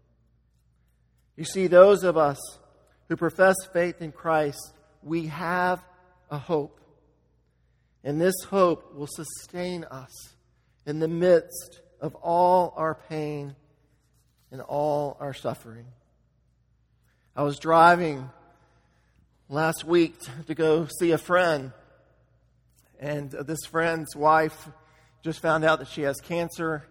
You 1.35 1.45
see, 1.45 1.67
those 1.67 2.03
of 2.03 2.17
us 2.17 2.39
who 3.09 3.15
profess 3.15 3.55
faith 3.71 4.01
in 4.01 4.11
Christ, 4.11 4.73
we 5.01 5.27
have 5.27 5.83
a 6.29 6.37
hope. 6.37 6.79
And 8.03 8.19
this 8.19 8.35
hope 8.49 8.95
will 8.95 9.07
sustain 9.07 9.83
us 9.85 10.11
in 10.85 10.99
the 10.99 11.07
midst 11.07 11.81
of 12.01 12.15
all 12.15 12.73
our 12.75 12.95
pain 13.09 13.55
and 14.51 14.61
all 14.61 15.17
our 15.19 15.33
suffering. 15.33 15.85
I 17.35 17.43
was 17.43 17.57
driving 17.57 18.29
last 19.49 19.85
week 19.85 20.15
to 20.47 20.53
go 20.53 20.87
see 20.99 21.11
a 21.11 21.17
friend, 21.17 21.71
and 22.99 23.31
this 23.31 23.65
friend's 23.65 24.15
wife 24.15 24.69
just 25.23 25.39
found 25.39 25.63
out 25.63 25.79
that 25.79 25.87
she 25.87 26.01
has 26.01 26.19
cancer, 26.19 26.85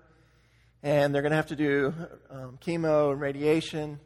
and 0.82 1.14
they're 1.14 1.22
going 1.22 1.30
to 1.30 1.36
have 1.36 1.48
to 1.48 1.56
do 1.56 1.94
um, 2.30 2.58
chemo 2.64 3.12
and 3.12 3.20
radiation. 3.20 4.00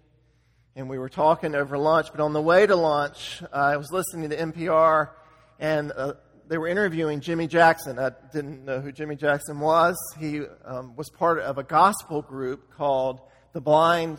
And 0.75 0.91
we 0.91 0.99
were 0.99 1.09
talking 1.09 1.55
over 1.55 1.79
lunch, 1.79 2.09
but 2.11 2.21
on 2.21 2.33
the 2.33 2.43
way 2.43 2.67
to 2.67 2.77
lunch, 2.77 3.43
I 3.53 3.77
was 3.77 3.91
listening 3.93 4.29
to 4.31 4.37
NPR 4.37 5.11
and 5.59 5.93
uh, 5.93 6.15
they 6.49 6.59
were 6.59 6.69
interviewing 6.69 7.21
Jimmy 7.21 7.47
Jackson. 7.47 7.99
I 7.99 8.11
didn't 8.33 8.65
know 8.65 8.81
who 8.81 8.93
Jimmy 8.93 9.17
Jackson 9.17 9.59
was. 9.59 9.97
He 10.19 10.43
um, 10.65 10.95
was 10.97 11.09
part 11.09 11.39
of 11.39 11.57
a 11.57 11.62
gospel 11.62 12.21
group 12.21 12.75
called 12.75 13.21
the 13.53 13.61
Blind 13.61 14.19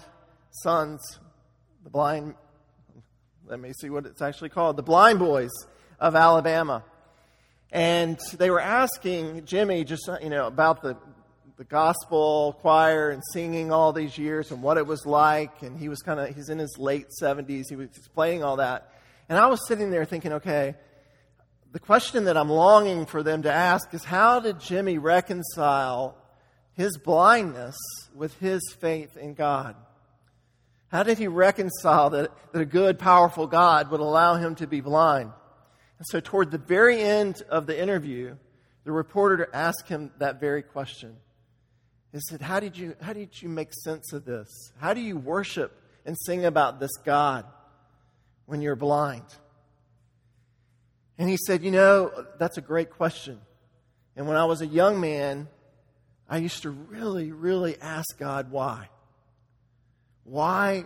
Sons, 0.64 1.20
the 1.84 1.90
Blind, 1.90 2.34
let 3.46 3.60
me 3.60 3.72
see 3.74 3.90
what 3.90 4.06
it's 4.06 4.22
actually 4.22 4.50
called, 4.50 4.78
the 4.78 4.84
Blind 4.84 5.20
Boys 5.20 5.52
of 6.00 6.16
Alabama. 6.16 6.84
And 7.72 8.20
they 8.38 8.50
were 8.50 8.62
asking 8.62 9.46
Jimmy 9.46 9.84
just, 9.84 10.08
uh, 10.08 10.18
you 10.22 10.30
know, 10.30 10.48
about 10.48 10.82
the, 10.82 10.98
the 11.58 11.66
gospel 11.66 12.58
choir 12.62 13.10
and 13.10 13.22
singing 13.34 13.72
all 13.72 13.92
these 13.92 14.18
years 14.18 14.52
and 14.52 14.62
what 14.62 14.78
it 14.78 14.88
was 14.88 15.06
like. 15.06 15.62
And 15.62 15.78
he 15.78 15.90
was 15.90 16.02
kind 16.02 16.20
of, 16.20 16.34
he's 16.36 16.50
in 16.50 16.60
his 16.60 16.78
late 16.78 17.08
70s. 17.22 17.66
He 17.70 17.76
was 17.76 17.90
explaining 17.90 18.44
all 18.44 18.58
that. 18.58 18.94
And 19.30 19.38
I 19.38 19.48
was 19.48 19.68
sitting 19.68 19.92
there 19.92 20.06
thinking, 20.06 20.34
okay, 20.34 20.76
the 21.74 21.80
question 21.80 22.26
that 22.26 22.38
I'm 22.38 22.50
longing 22.50 23.06
for 23.06 23.22
them 23.22 23.44
to 23.44 23.52
ask 23.52 23.94
is 23.94 24.04
how 24.04 24.40
did 24.40 24.60
Jimmy 24.60 24.98
reconcile 24.98 26.18
his 26.74 26.98
blindness 26.98 27.76
with 28.16 28.38
his 28.40 28.62
faith 28.80 29.18
in 29.18 29.34
God? 29.34 29.76
How 30.90 31.04
did 31.04 31.18
he 31.18 31.28
reconcile 31.28 32.12
that, 32.12 32.32
that 32.54 32.62
a 32.62 32.66
good, 32.66 32.98
powerful 32.98 33.48
God 33.48 33.92
would 33.92 34.00
allow 34.00 34.36
him 34.36 34.56
to 34.56 34.68
be 34.68 34.80
blind? 34.80 35.32
And 35.98 36.06
so, 36.10 36.20
toward 36.20 36.52
the 36.52 36.58
very 36.58 37.02
end 37.02 37.42
of 37.50 37.66
the 37.66 37.80
interview, 37.80 38.36
the 38.84 38.92
reporter 38.92 39.50
asked 39.54 39.88
him 39.88 40.12
that 40.20 40.40
very 40.40 40.62
question. 40.62 41.16
He 42.14 42.20
said, 42.22 42.42
how 42.42 42.60
did, 42.60 42.78
you, 42.78 42.96
how 43.02 43.14
did 43.14 43.42
you 43.42 43.50
make 43.50 43.74
sense 43.74 44.14
of 44.14 44.26
this? 44.26 44.48
How 44.80 44.94
do 44.94 45.02
you 45.02 45.18
worship 45.18 45.72
and 46.06 46.18
sing 46.18 46.46
about 46.46 46.80
this 46.80 46.96
God 47.04 47.46
when 48.46 48.62
you're 48.62 48.78
blind? 48.78 49.26
And 51.18 51.30
he 51.30 51.38
said, 51.38 51.64
You 51.64 51.72
know, 51.72 52.26
that's 52.38 52.58
a 52.58 52.62
great 52.62 52.92
question. 52.92 53.40
And 54.16 54.28
when 54.28 54.38
I 54.38 54.46
was 54.46 54.62
a 54.62 54.68
young 54.68 55.00
man, 55.00 55.48
I 56.30 56.38
used 56.38 56.64
to 56.64 56.70
really, 56.70 57.32
really 57.32 57.80
ask 57.82 58.18
God 58.18 58.52
why. 58.52 58.90
Why 60.24 60.86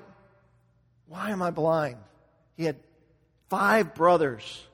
Why 1.08 1.32
am 1.32 1.41
I 1.41 1.52
blind? 1.52 1.97
He 2.56 2.65
had 2.65 2.78
five 3.50 3.95
brothers, 3.95 4.65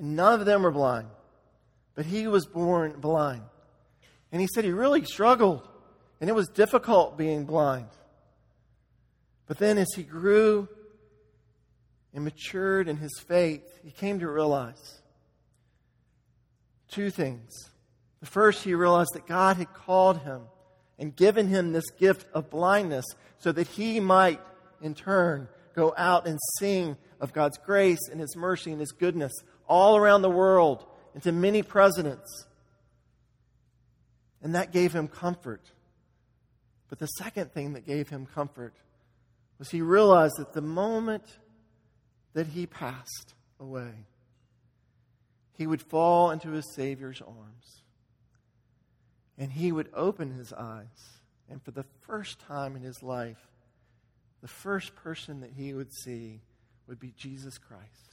and 0.00 0.16
none 0.16 0.40
of 0.40 0.46
them 0.46 0.62
were 0.62 0.70
blind. 0.72 1.08
But 1.94 2.06
he 2.06 2.26
was 2.26 2.46
born 2.46 2.94
blind. 2.98 3.42
And 4.32 4.40
he 4.40 4.48
said 4.52 4.64
he 4.64 4.72
really 4.72 5.04
struggled, 5.04 5.68
and 6.20 6.30
it 6.30 6.32
was 6.32 6.48
difficult 6.48 7.18
being 7.18 7.44
blind. 7.44 7.88
But 9.46 9.58
then 9.58 9.78
as 9.78 9.88
he 9.94 10.02
grew 10.02 10.68
and 12.14 12.24
matured 12.24 12.88
in 12.88 12.96
his 12.96 13.12
faith, 13.20 13.62
he 13.84 13.90
came 13.90 14.20
to 14.20 14.30
realize 14.30 15.00
two 16.88 17.10
things. 17.10 17.52
The 18.20 18.26
first, 18.26 18.62
he 18.62 18.74
realized 18.74 19.10
that 19.14 19.26
God 19.26 19.56
had 19.56 19.72
called 19.74 20.18
him 20.18 20.42
and 20.98 21.14
given 21.14 21.48
him 21.48 21.72
this 21.72 21.90
gift 21.98 22.26
of 22.32 22.50
blindness 22.50 23.04
so 23.38 23.52
that 23.52 23.66
he 23.66 24.00
might, 24.00 24.40
in 24.80 24.94
turn, 24.94 25.48
go 25.74 25.94
out 25.96 26.26
and 26.26 26.38
sing 26.58 26.96
of 27.20 27.32
God's 27.32 27.58
grace 27.58 28.08
and 28.10 28.20
his 28.20 28.36
mercy 28.36 28.70
and 28.70 28.80
his 28.80 28.92
goodness 28.92 29.32
all 29.70 29.96
around 29.96 30.22
the 30.22 30.28
world 30.28 30.84
and 31.14 31.22
to 31.22 31.30
many 31.30 31.62
presidents. 31.62 32.44
And 34.42 34.56
that 34.56 34.72
gave 34.72 34.92
him 34.92 35.06
comfort. 35.06 35.62
But 36.88 36.98
the 36.98 37.06
second 37.06 37.52
thing 37.52 37.74
that 37.74 37.86
gave 37.86 38.08
him 38.08 38.26
comfort 38.26 38.74
was 39.58 39.70
he 39.70 39.80
realized 39.80 40.34
that 40.38 40.52
the 40.52 40.60
moment 40.60 41.22
that 42.34 42.48
he 42.48 42.66
passed 42.66 43.34
away, 43.60 43.92
he 45.56 45.66
would 45.66 45.82
fall 45.82 46.32
into 46.32 46.50
his 46.50 46.74
Savior's 46.74 47.22
arms. 47.22 47.82
And 49.38 49.52
he 49.52 49.70
would 49.70 49.88
open 49.94 50.32
his 50.32 50.52
eyes. 50.52 51.20
And 51.48 51.62
for 51.62 51.70
the 51.70 51.84
first 52.00 52.40
time 52.40 52.74
in 52.74 52.82
his 52.82 53.02
life, 53.02 53.48
the 54.42 54.48
first 54.48 54.96
person 54.96 55.40
that 55.40 55.52
he 55.56 55.74
would 55.74 55.92
see 55.92 56.40
would 56.88 56.98
be 56.98 57.12
Jesus 57.16 57.56
Christ. 57.56 58.09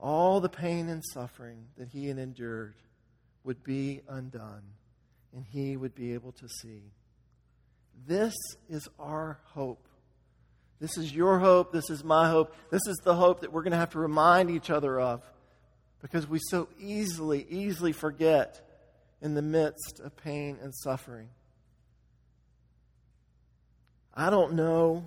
All 0.00 0.40
the 0.40 0.48
pain 0.48 0.88
and 0.88 1.02
suffering 1.04 1.66
that 1.78 1.88
he 1.88 2.08
had 2.08 2.18
endured 2.18 2.74
would 3.44 3.62
be 3.64 4.02
undone, 4.08 4.62
and 5.34 5.44
he 5.44 5.76
would 5.76 5.94
be 5.94 6.14
able 6.14 6.32
to 6.32 6.48
see. 6.48 6.82
This 8.06 8.34
is 8.68 8.88
our 8.98 9.38
hope. 9.44 9.88
This 10.80 10.98
is 10.98 11.14
your 11.14 11.38
hope. 11.38 11.72
This 11.72 11.88
is 11.88 12.04
my 12.04 12.28
hope. 12.28 12.54
This 12.70 12.86
is 12.86 12.96
the 13.02 13.14
hope 13.14 13.40
that 13.40 13.52
we're 13.52 13.62
going 13.62 13.72
to 13.72 13.78
have 13.78 13.90
to 13.90 13.98
remind 13.98 14.50
each 14.50 14.68
other 14.68 15.00
of 15.00 15.22
because 16.02 16.28
we 16.28 16.38
so 16.50 16.68
easily, 16.78 17.46
easily 17.48 17.92
forget 17.92 18.60
in 19.22 19.34
the 19.34 19.42
midst 19.42 20.00
of 20.04 20.14
pain 20.16 20.58
and 20.62 20.74
suffering. 20.74 21.28
I 24.14 24.30
don't 24.30 24.54
know 24.54 25.04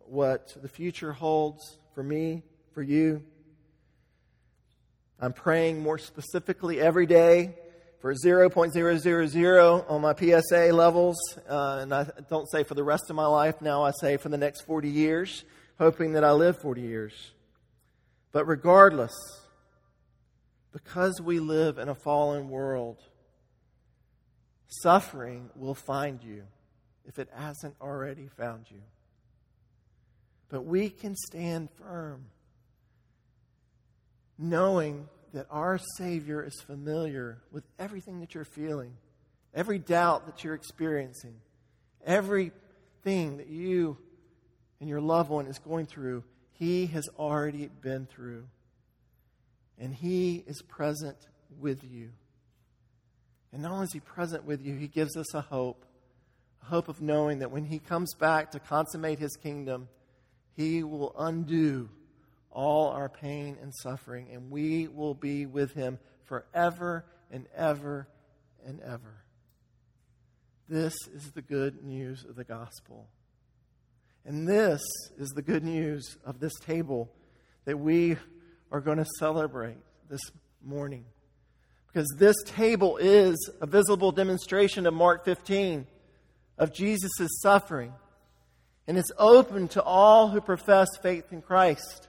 what 0.00 0.56
the 0.60 0.68
future 0.68 1.12
holds 1.12 1.78
for 1.94 2.02
me, 2.02 2.42
for 2.72 2.82
you. 2.82 3.22
I'm 5.18 5.32
praying 5.32 5.82
more 5.82 5.96
specifically 5.98 6.78
every 6.78 7.06
day 7.06 7.54
for 8.00 8.12
0.000 8.12 9.90
on 9.90 10.00
my 10.02 10.14
PSA 10.14 10.72
levels. 10.74 11.16
Uh, 11.48 11.78
and 11.80 11.94
I 11.94 12.06
don't 12.28 12.50
say 12.50 12.64
for 12.64 12.74
the 12.74 12.84
rest 12.84 13.04
of 13.08 13.16
my 13.16 13.26
life 13.26 13.62
now, 13.62 13.82
I 13.82 13.92
say 13.92 14.18
for 14.18 14.28
the 14.28 14.36
next 14.36 14.62
40 14.62 14.90
years, 14.90 15.44
hoping 15.78 16.12
that 16.12 16.24
I 16.24 16.32
live 16.32 16.58
40 16.60 16.82
years. 16.82 17.30
But 18.32 18.46
regardless, 18.46 19.14
because 20.72 21.18
we 21.22 21.40
live 21.40 21.78
in 21.78 21.88
a 21.88 21.94
fallen 21.94 22.50
world, 22.50 22.98
suffering 24.68 25.48
will 25.56 25.74
find 25.74 26.22
you 26.22 26.42
if 27.06 27.18
it 27.18 27.30
hasn't 27.34 27.76
already 27.80 28.28
found 28.36 28.66
you. 28.70 28.82
But 30.50 30.66
we 30.66 30.90
can 30.90 31.16
stand 31.16 31.70
firm 31.80 32.26
knowing 34.38 35.08
that 35.32 35.46
our 35.50 35.78
Savior 35.96 36.42
is 36.42 36.60
familiar 36.60 37.38
with 37.52 37.64
everything 37.78 38.20
that 38.20 38.34
you're 38.34 38.44
feeling, 38.44 38.94
every 39.54 39.78
doubt 39.78 40.26
that 40.26 40.44
you're 40.44 40.54
experiencing, 40.54 41.34
everything 42.04 43.36
that 43.38 43.48
you 43.48 43.98
and 44.80 44.88
your 44.88 45.00
loved 45.00 45.30
one 45.30 45.46
is 45.46 45.58
going 45.58 45.86
through. 45.86 46.24
He 46.52 46.86
has 46.86 47.08
already 47.18 47.68
been 47.82 48.06
through. 48.06 48.46
And 49.78 49.94
He 49.94 50.42
is 50.46 50.62
present 50.62 51.18
with 51.58 51.84
you. 51.84 52.10
And 53.52 53.62
not 53.62 53.72
only 53.72 53.84
is 53.84 53.92
He 53.92 54.00
present 54.00 54.44
with 54.44 54.64
you, 54.64 54.74
He 54.74 54.88
gives 54.88 55.16
us 55.16 55.34
a 55.34 55.40
hope 55.40 55.84
a 56.62 56.66
hope 56.66 56.88
of 56.88 57.00
knowing 57.00 57.40
that 57.40 57.50
when 57.50 57.64
He 57.64 57.78
comes 57.78 58.14
back 58.14 58.52
to 58.52 58.58
consummate 58.58 59.18
His 59.18 59.36
kingdom, 59.36 59.88
He 60.54 60.82
will 60.82 61.14
undo 61.18 61.90
all 62.56 62.88
our 62.88 63.10
pain 63.10 63.58
and 63.60 63.70
suffering, 63.82 64.28
and 64.32 64.50
we 64.50 64.88
will 64.88 65.12
be 65.12 65.44
with 65.44 65.74
him 65.74 65.98
forever 66.24 67.04
and 67.30 67.46
ever 67.54 68.08
and 68.66 68.80
ever. 68.80 69.22
This 70.66 70.94
is 71.14 71.30
the 71.32 71.42
good 71.42 71.84
news 71.84 72.24
of 72.24 72.34
the 72.34 72.44
gospel. 72.44 73.08
And 74.24 74.48
this 74.48 74.82
is 75.18 75.28
the 75.36 75.42
good 75.42 75.64
news 75.64 76.16
of 76.24 76.40
this 76.40 76.54
table 76.64 77.12
that 77.66 77.78
we 77.78 78.16
are 78.72 78.80
going 78.80 78.98
to 78.98 79.06
celebrate 79.18 79.76
this 80.08 80.32
morning. 80.64 81.04
Because 81.92 82.08
this 82.18 82.36
table 82.46 82.96
is 82.96 83.50
a 83.60 83.66
visible 83.66 84.12
demonstration 84.12 84.86
of 84.86 84.94
Mark 84.94 85.26
15, 85.26 85.86
of 86.56 86.72
Jesus' 86.72 87.28
suffering. 87.42 87.92
And 88.88 88.96
it's 88.96 89.12
open 89.18 89.68
to 89.68 89.82
all 89.82 90.28
who 90.28 90.40
profess 90.40 90.88
faith 91.02 91.32
in 91.32 91.42
Christ. 91.42 92.08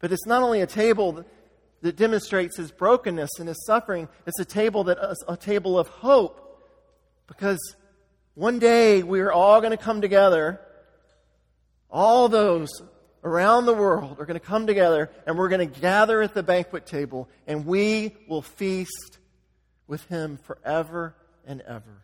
But 0.00 0.12
it's 0.12 0.26
not 0.26 0.42
only 0.42 0.60
a 0.60 0.66
table 0.66 1.24
that 1.82 1.96
demonstrates 1.96 2.56
his 2.56 2.70
brokenness 2.70 3.30
and 3.38 3.48
his 3.48 3.64
suffering, 3.66 4.08
it's 4.26 4.38
a 4.38 4.44
table 4.44 4.84
that 4.84 4.98
is 4.98 5.24
a 5.28 5.36
table 5.36 5.78
of 5.78 5.88
hope. 5.88 6.44
Because 7.26 7.58
one 8.34 8.58
day 8.58 9.02
we 9.02 9.20
are 9.20 9.32
all 9.32 9.60
going 9.60 9.76
to 9.76 9.82
come 9.82 10.00
together. 10.00 10.60
All 11.90 12.28
those 12.28 12.68
around 13.24 13.66
the 13.66 13.74
world 13.74 14.20
are 14.20 14.26
going 14.26 14.38
to 14.38 14.46
come 14.46 14.66
together 14.66 15.10
and 15.26 15.36
we're 15.36 15.48
going 15.48 15.72
to 15.72 15.80
gather 15.80 16.22
at 16.22 16.34
the 16.34 16.42
banquet 16.42 16.86
table 16.86 17.28
and 17.46 17.66
we 17.66 18.16
will 18.28 18.42
feast 18.42 19.18
with 19.86 20.04
him 20.08 20.38
forever 20.38 21.14
and 21.46 21.60
ever. 21.62 22.02